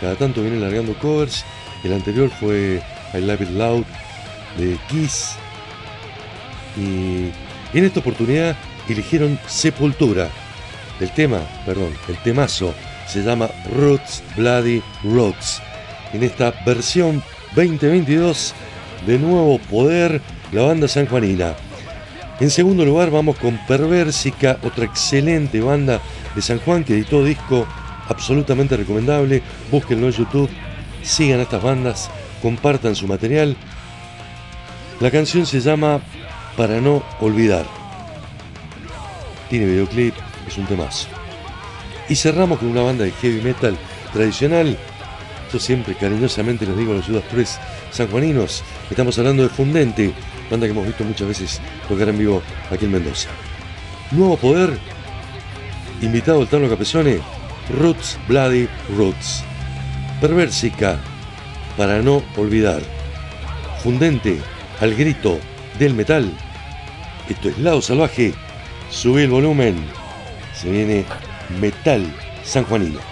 Cada 0.00 0.16
tanto 0.16 0.40
vienen 0.40 0.60
largando 0.60 0.94
covers. 0.94 1.44
El 1.84 1.92
anterior 1.92 2.30
fue 2.30 2.82
I 3.14 3.20
Love 3.20 3.42
It 3.42 3.50
Loud 3.50 3.84
de 4.58 4.78
Kiss. 4.88 5.36
Y 6.76 7.30
en 7.76 7.84
esta 7.84 8.00
oportunidad 8.00 8.56
eligieron 8.88 9.38
Sepultura. 9.46 10.28
El 11.00 11.10
tema, 11.12 11.40
perdón, 11.64 11.92
el 12.08 12.16
temazo 12.18 12.74
se 13.06 13.22
llama 13.22 13.48
Roots 13.76 14.22
Bloody 14.36 14.82
Roots. 15.02 15.60
En 16.12 16.22
esta 16.22 16.52
versión 16.66 17.22
2022 17.54 18.54
de 19.06 19.18
Nuevo 19.18 19.58
Poder, 19.58 20.20
la 20.52 20.62
banda 20.62 20.86
sanjuanina. 20.86 21.54
En 22.40 22.50
segundo 22.50 22.84
lugar 22.84 23.10
vamos 23.10 23.38
con 23.38 23.58
Perversica, 23.66 24.58
otra 24.62 24.84
excelente 24.84 25.60
banda 25.60 26.00
de 26.34 26.42
San 26.42 26.58
Juan 26.58 26.84
que 26.84 26.94
editó 26.94 27.24
disco 27.24 27.66
absolutamente 28.08 28.76
recomendable. 28.76 29.42
Búsquenlo 29.70 30.06
en 30.06 30.12
YouTube, 30.12 30.50
sigan 31.02 31.40
a 31.40 31.44
estas 31.44 31.62
bandas, 31.62 32.10
compartan 32.42 32.94
su 32.94 33.06
material. 33.06 33.56
La 35.00 35.10
canción 35.10 35.46
se 35.46 35.60
llama 35.60 36.00
Para 36.56 36.80
no 36.80 37.02
olvidar. 37.20 37.64
Tiene 39.48 39.66
videoclip, 39.66 40.14
es 40.46 40.58
un 40.58 40.66
temazo. 40.66 41.08
Y 42.08 42.16
cerramos 42.16 42.58
con 42.58 42.68
una 42.68 42.82
banda 42.82 43.04
de 43.04 43.12
heavy 43.12 43.40
metal 43.40 43.76
tradicional. 44.12 44.76
Siempre 45.58 45.94
cariñosamente 45.94 46.66
les 46.66 46.76
digo 46.76 46.92
a 46.92 46.96
los 46.96 47.06
Judas 47.06 47.24
Press 47.30 47.58
sanjuaninos, 47.90 48.64
estamos 48.90 49.18
hablando 49.18 49.42
de 49.42 49.50
Fundente, 49.50 50.12
banda 50.50 50.66
que 50.66 50.72
hemos 50.72 50.86
visto 50.86 51.04
muchas 51.04 51.28
veces 51.28 51.60
tocar 51.88 52.08
en 52.08 52.18
vivo 52.18 52.42
aquí 52.70 52.86
en 52.86 52.92
Mendoza. 52.92 53.28
Nuevo 54.12 54.36
Poder, 54.38 54.78
invitado 56.00 56.40
al 56.40 56.48
Tano 56.48 56.70
Capesone, 56.70 57.20
Roots 57.78 58.18
Bloody 58.28 58.66
Roots. 58.96 59.44
Perversica, 60.20 60.98
para 61.76 62.00
no 62.00 62.22
olvidar. 62.36 62.82
Fundente, 63.82 64.40
al 64.80 64.94
grito 64.94 65.38
del 65.78 65.94
metal. 65.94 66.32
Esto 67.28 67.50
es 67.50 67.58
Lado 67.58 67.82
Salvaje, 67.82 68.32
sube 68.90 69.24
el 69.24 69.30
volumen. 69.30 69.76
Se 70.54 70.70
viene 70.70 71.04
Metal 71.60 72.04
Sanjuanino. 72.42 73.11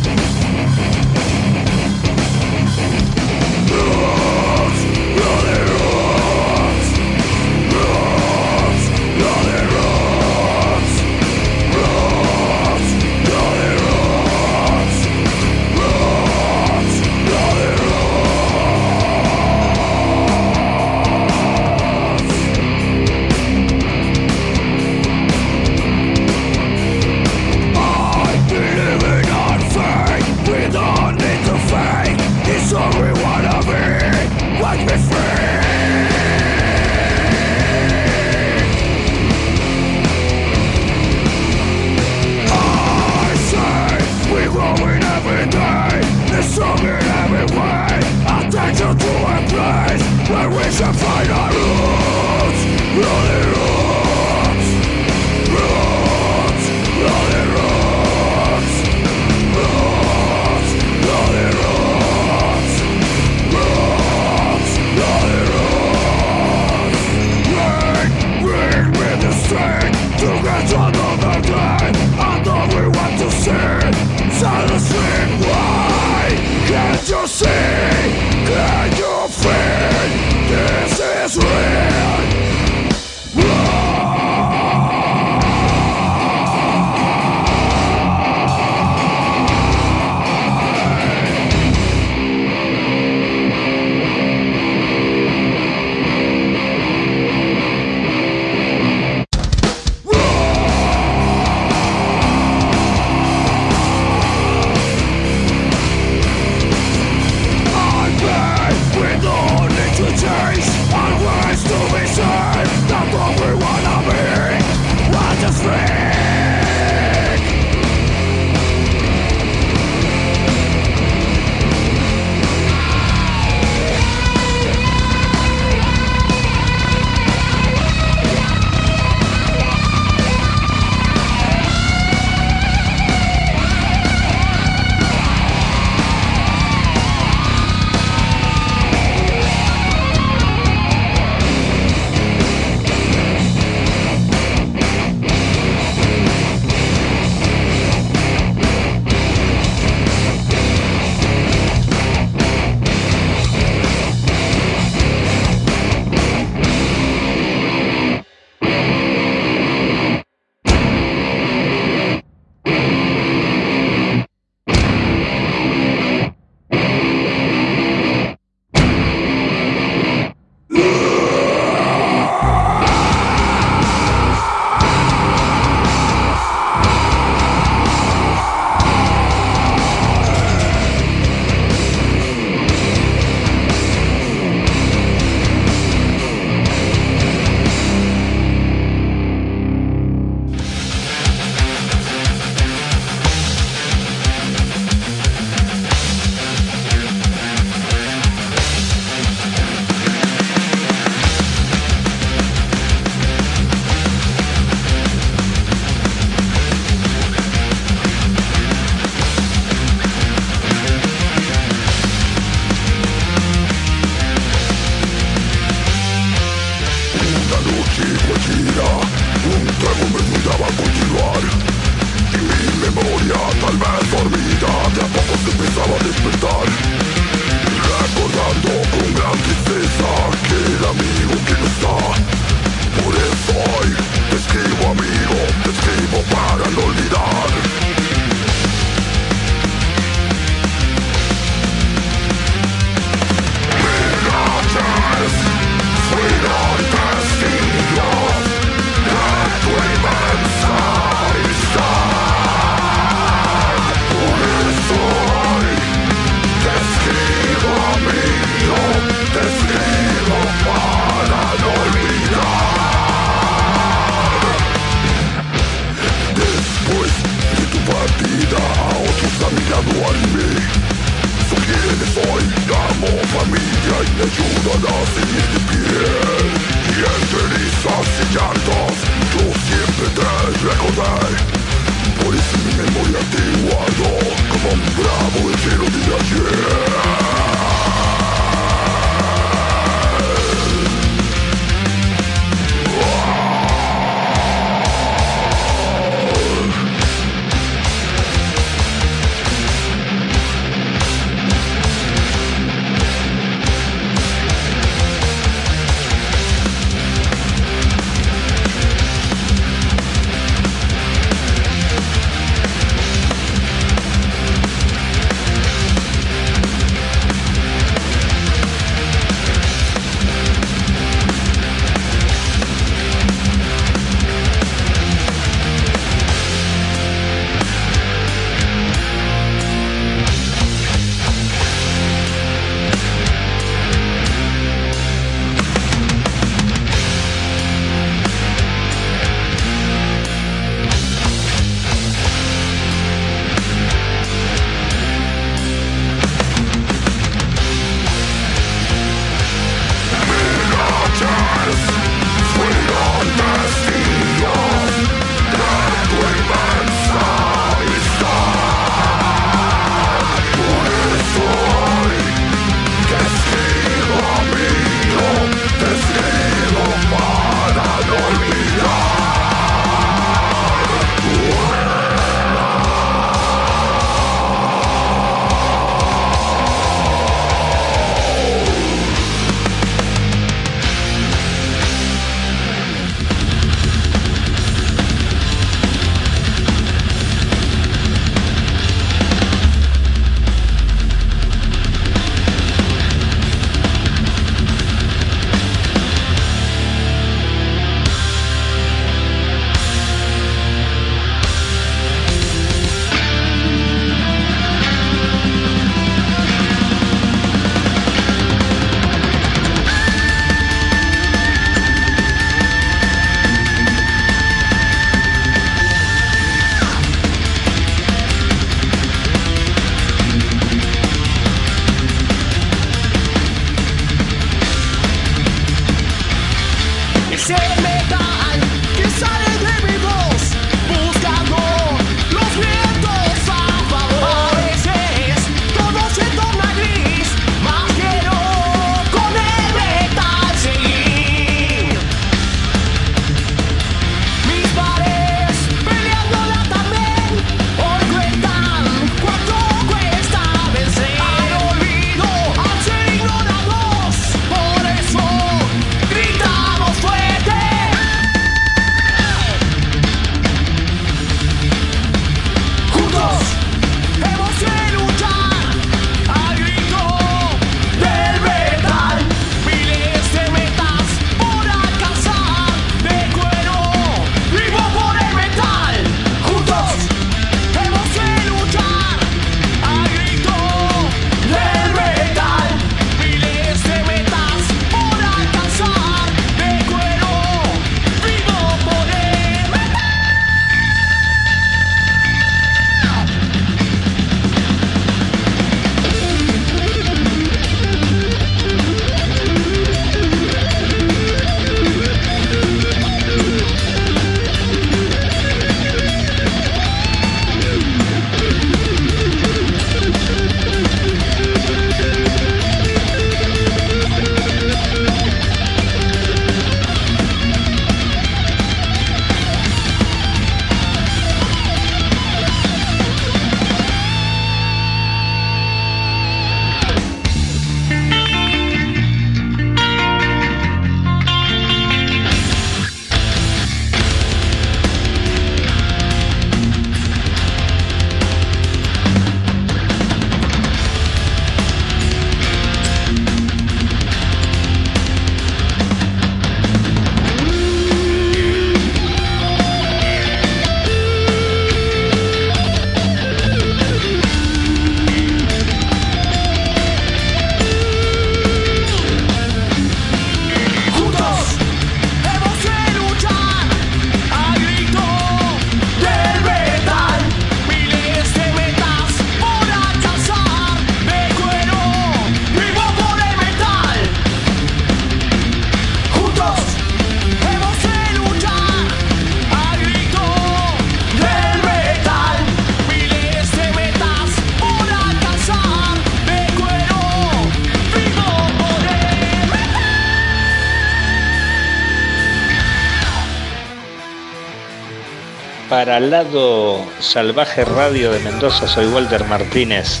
Para 595.78 596.00
Lado 596.00 596.84
Salvaje 596.98 597.64
Radio 597.64 598.10
de 598.10 598.18
Mendoza 598.18 598.66
soy 598.66 598.86
Walter 598.86 599.24
Martínez 599.26 600.00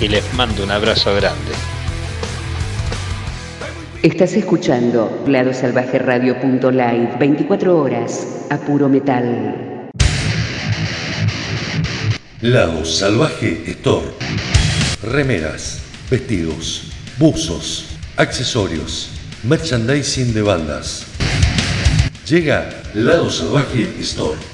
y 0.00 0.08
les 0.08 0.32
mando 0.32 0.64
un 0.64 0.70
abrazo 0.70 1.14
grande. 1.14 1.52
Estás 4.02 4.32
escuchando 4.32 5.22
ladosalvajeradio.live 5.26 7.18
24 7.18 7.78
horas 7.78 8.46
a 8.48 8.56
puro 8.56 8.88
metal. 8.88 9.90
Lado 12.40 12.82
Salvaje 12.86 13.62
Store. 13.72 14.06
Remeras, 15.02 15.82
vestidos, 16.10 16.90
buzos, 17.18 17.98
accesorios, 18.16 19.10
merchandising 19.42 20.32
de 20.32 20.40
bandas. 20.40 21.04
Llega 22.26 22.70
Lado 22.94 23.28
Salvaje 23.28 23.86
Store. 24.00 24.53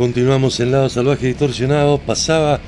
Continuamos 0.00 0.58
en 0.60 0.72
Lado 0.72 0.88
Salvaje 0.88 1.26
Distorsionado. 1.26 1.98
Pasaba 1.98 2.58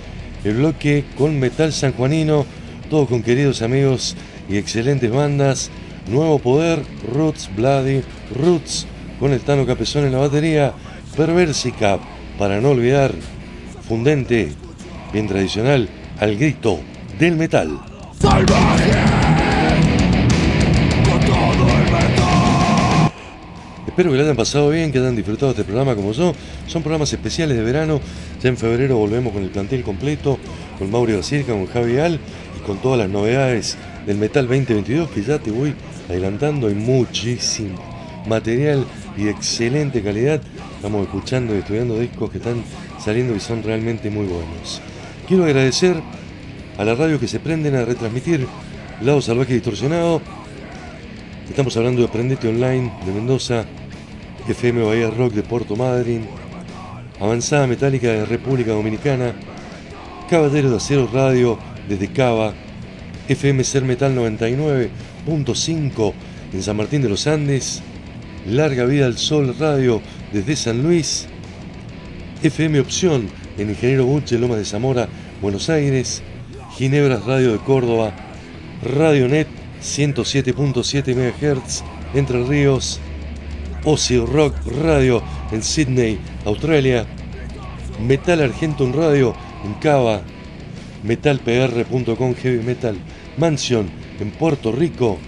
el 0.44 0.56
bloque 0.56 1.06
con 1.16 1.40
Metal 1.40 1.72
Sanjuanino, 1.72 2.44
todo 2.90 3.06
con 3.06 3.22
queridos 3.22 3.62
amigos 3.62 4.14
y 4.50 4.58
excelentes 4.58 5.10
bandas. 5.10 5.70
Nuevo 6.08 6.38
Poder, 6.40 6.82
Roots, 7.10 7.48
Bloody, 7.56 8.02
Roots, 8.34 8.86
con 9.18 9.32
el 9.32 9.40
Tano 9.40 9.64
Capezón 9.64 10.04
en 10.04 10.12
la 10.12 10.18
batería, 10.18 10.74
Perversica, 11.16 11.98
para 12.38 12.60
no 12.60 12.72
olvidar, 12.72 13.14
Fundente, 13.88 14.52
bien 15.10 15.26
tradicional, 15.26 15.88
al 16.20 16.36
grito 16.36 16.80
del 17.18 17.36
metal. 17.36 17.80
Espero 23.92 24.10
que 24.10 24.16
lo 24.16 24.22
hayan 24.22 24.36
pasado 24.36 24.70
bien, 24.70 24.90
que 24.90 25.00
hayan 25.00 25.14
disfrutado 25.14 25.50
este 25.50 25.64
programa 25.64 25.94
como 25.94 26.12
yo. 26.12 26.32
Son 26.66 26.82
programas 26.82 27.12
especiales 27.12 27.58
de 27.58 27.62
verano. 27.62 28.00
Ya 28.42 28.48
en 28.48 28.56
febrero 28.56 28.96
volvemos 28.96 29.34
con 29.34 29.42
el 29.42 29.50
plantel 29.50 29.82
completo, 29.82 30.38
con 30.78 30.90
Mauro 30.90 31.22
Circa, 31.22 31.52
con 31.52 31.66
Javi 31.66 31.98
Al 31.98 32.14
y 32.14 32.66
con 32.66 32.78
todas 32.78 32.98
las 32.98 33.10
novedades 33.10 33.76
del 34.06 34.16
Metal 34.16 34.46
2022 34.46 35.10
que 35.10 35.22
ya 35.22 35.38
te 35.38 35.50
voy 35.50 35.74
adelantando. 36.08 36.68
Hay 36.68 36.74
muchísimo 36.74 37.76
material 38.26 38.86
y 39.18 39.28
excelente 39.28 40.02
calidad. 40.02 40.40
Estamos 40.76 41.02
escuchando 41.02 41.54
y 41.54 41.58
estudiando 41.58 41.98
discos 41.98 42.30
que 42.30 42.38
están 42.38 42.64
saliendo 42.98 43.36
y 43.36 43.40
son 43.40 43.62
realmente 43.62 44.08
muy 44.08 44.24
buenos. 44.24 44.80
Quiero 45.28 45.44
agradecer 45.44 46.00
a 46.78 46.84
las 46.86 46.96
radios 46.96 47.20
que 47.20 47.28
se 47.28 47.40
prenden 47.40 47.76
a 47.76 47.84
retransmitir 47.84 48.48
Lado 49.02 49.20
Salvaje 49.20 49.52
Distorsionado. 49.52 50.22
Estamos 51.46 51.76
hablando 51.76 52.00
de 52.00 52.08
Prendete 52.08 52.48
Online 52.48 52.90
de 53.04 53.12
Mendoza, 53.12 53.66
FM 54.48 54.82
Bahía 54.82 55.10
Rock 55.10 55.34
de 55.34 55.42
Puerto 55.42 55.76
Madryn, 55.76 56.26
Avanzada 57.20 57.66
Metálica 57.66 58.08
de 58.08 58.24
República 58.26 58.72
Dominicana, 58.72 59.34
Caballeros 60.28 60.70
de 60.72 60.76
Acero 60.78 61.08
Radio 61.12 61.58
desde 61.88 62.08
Cava, 62.08 62.54
FM 63.28 63.62
Ser 63.62 63.84
Metal 63.84 64.14
99.5 64.16 66.12
en 66.52 66.62
San 66.62 66.76
Martín 66.76 67.02
de 67.02 67.08
los 67.08 67.26
Andes, 67.26 67.82
Larga 68.46 68.84
Vida 68.84 69.06
al 69.06 69.16
Sol 69.18 69.54
Radio 69.58 70.02
desde 70.32 70.56
San 70.56 70.82
Luis, 70.82 71.28
FM 72.42 72.80
Opción 72.80 73.28
en 73.56 73.70
Ingeniero 73.70 74.06
Buche, 74.06 74.38
Lomas 74.38 74.58
de 74.58 74.64
Zamora, 74.64 75.08
Buenos 75.40 75.70
Aires, 75.70 76.22
Ginebras 76.76 77.24
Radio 77.24 77.52
de 77.52 77.58
Córdoba, 77.58 78.12
Radio 78.82 79.28
Net 79.28 79.46
107.7 79.80 81.14
MHz, 81.14 81.84
Entre 82.14 82.44
Ríos, 82.44 83.00
Ocio 83.84 84.26
Rock 84.26 84.54
Radio 84.80 85.22
en 85.50 85.62
Sydney, 85.62 86.18
Australia, 86.44 87.04
Metal 88.00 88.40
Argentum 88.40 88.92
Radio 88.92 89.34
en 89.64 89.74
Cava, 89.74 90.22
metalpr.com 91.02 92.34
Heavy 92.34 92.62
Metal 92.64 92.96
Mansion 93.36 93.90
en 94.20 94.30
Puerto 94.30 94.70
Rico, 94.70 95.18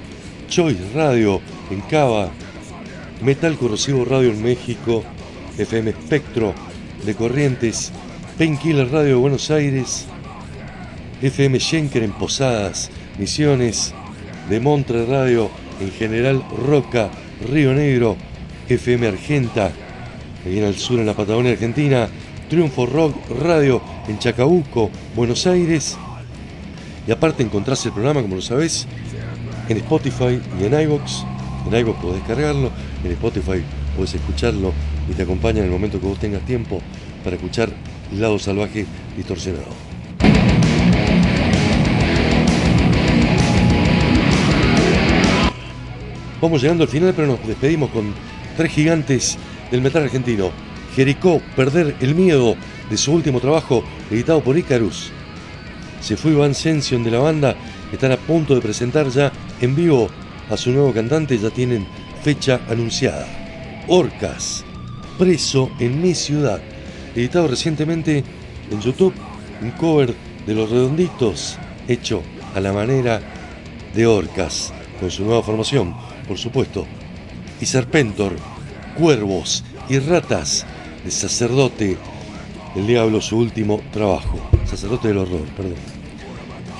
Choice 0.48 0.80
Radio 0.94 1.40
en 1.70 1.80
Cava, 1.82 2.30
Metal 3.20 3.56
Corrosivo 3.56 4.04
Radio 4.04 4.30
en 4.30 4.42
México, 4.42 5.02
FM 5.58 5.90
Espectro 5.90 6.54
de 7.04 7.14
Corrientes, 7.14 7.90
Painkiller 8.38 8.90
Radio 8.90 9.08
de 9.08 9.20
Buenos 9.20 9.50
Aires, 9.50 10.06
FM 11.22 11.58
Schenker 11.58 12.02
en 12.02 12.12
Posadas, 12.12 12.90
Misiones, 13.18 13.94
de 14.48 14.60
Montre 14.60 15.06
Radio 15.06 15.50
en 15.80 15.90
General 15.90 16.44
Roca, 16.68 17.10
Río 17.48 17.74
Negro, 17.74 18.16
FM 18.68 19.06
Argenta, 19.08 19.70
ahí 20.44 20.58
en 20.58 20.64
el 20.64 20.76
sur 20.76 20.98
en 20.98 21.06
la 21.06 21.14
Patagonia 21.14 21.52
Argentina, 21.52 22.08
Triunfo 22.48 22.86
Rock 22.86 23.16
Radio 23.42 23.80
en 24.08 24.18
Chacabuco, 24.18 24.90
Buenos 25.14 25.46
Aires. 25.46 25.96
Y 27.06 27.12
aparte 27.12 27.42
encontrás 27.42 27.84
el 27.86 27.92
programa, 27.92 28.22
como 28.22 28.36
lo 28.36 28.42
sabés, 28.42 28.86
en 29.68 29.76
Spotify 29.78 30.40
y 30.60 30.64
en 30.64 30.80
iVoox. 30.80 31.24
En 31.66 31.78
iVoox 31.78 32.00
podés 32.00 32.16
descargarlo, 32.16 32.70
en 33.04 33.12
Spotify 33.12 33.62
podés 33.96 34.14
escucharlo 34.14 34.72
y 35.10 35.14
te 35.14 35.22
acompaña 35.22 35.58
en 35.58 35.66
el 35.66 35.70
momento 35.70 36.00
que 36.00 36.06
vos 36.06 36.18
tengas 36.18 36.42
tiempo 36.42 36.80
para 37.22 37.36
escuchar 37.36 37.70
Lado 38.12 38.38
Salvaje 38.38 38.86
Distorsionado. 39.16 39.94
Vamos 46.40 46.60
llegando 46.60 46.84
al 46.84 46.90
final, 46.90 47.14
pero 47.16 47.28
nos 47.28 47.46
despedimos 47.46 47.88
con 47.90 48.12
tres 48.56 48.72
gigantes 48.72 49.38
del 49.70 49.82
metal 49.82 50.04
argentino. 50.04 50.50
Jericó, 50.94 51.40
Perder 51.56 51.96
el 52.00 52.14
Miedo, 52.14 52.56
de 52.88 52.96
su 52.96 53.12
último 53.12 53.40
trabajo, 53.40 53.84
editado 54.10 54.42
por 54.42 54.56
Icarus. 54.56 55.10
Se 56.00 56.16
fue 56.16 56.32
Iván 56.32 56.54
Sension 56.54 57.02
de 57.02 57.10
la 57.10 57.18
banda, 57.18 57.56
están 57.92 58.12
a 58.12 58.16
punto 58.16 58.54
de 58.54 58.60
presentar 58.60 59.08
ya 59.08 59.32
en 59.60 59.74
vivo 59.74 60.08
a 60.50 60.56
su 60.56 60.70
nuevo 60.70 60.92
cantante, 60.92 61.38
ya 61.38 61.50
tienen 61.50 61.86
fecha 62.22 62.60
anunciada. 62.68 63.26
Orcas, 63.88 64.64
Preso 65.18 65.70
en 65.78 66.02
mi 66.02 66.14
ciudad, 66.14 66.60
editado 67.14 67.48
recientemente 67.48 68.24
en 68.70 68.80
YouTube, 68.80 69.14
un 69.62 69.70
cover 69.72 70.14
de 70.46 70.54
Los 70.54 70.70
Redonditos, 70.70 71.56
hecho 71.88 72.22
a 72.54 72.60
la 72.60 72.72
manera 72.72 73.20
de 73.94 74.06
Orcas, 74.06 74.72
con 75.00 75.10
su 75.10 75.24
nueva 75.24 75.42
formación, 75.42 75.94
por 76.26 76.38
supuesto. 76.38 76.86
Y 77.64 77.66
Serpentor, 77.66 78.36
Cuervos 78.94 79.64
y 79.88 79.98
Ratas, 79.98 80.66
de 81.02 81.10
Sacerdote, 81.10 81.96
el 82.76 82.86
Diablo, 82.86 83.22
su 83.22 83.38
último 83.38 83.80
trabajo. 83.90 84.38
Sacerdote 84.66 85.08
del 85.08 85.16
Horror, 85.16 85.46
perdón. 85.56 85.78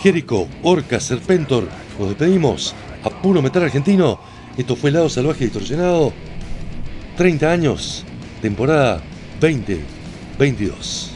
Jericho, 0.02 0.46
Orcas, 0.62 1.04
Serpentor, 1.04 1.66
nos 1.98 2.08
despedimos 2.10 2.74
a 3.02 3.08
puro 3.08 3.40
metal 3.40 3.62
argentino. 3.62 4.20
Esto 4.58 4.76
fue 4.76 4.90
Lado 4.90 5.08
Salvaje 5.08 5.44
Distorsionado. 5.44 6.12
30 7.16 7.50
años, 7.50 8.04
temporada 8.42 9.00
2022. 9.40 11.13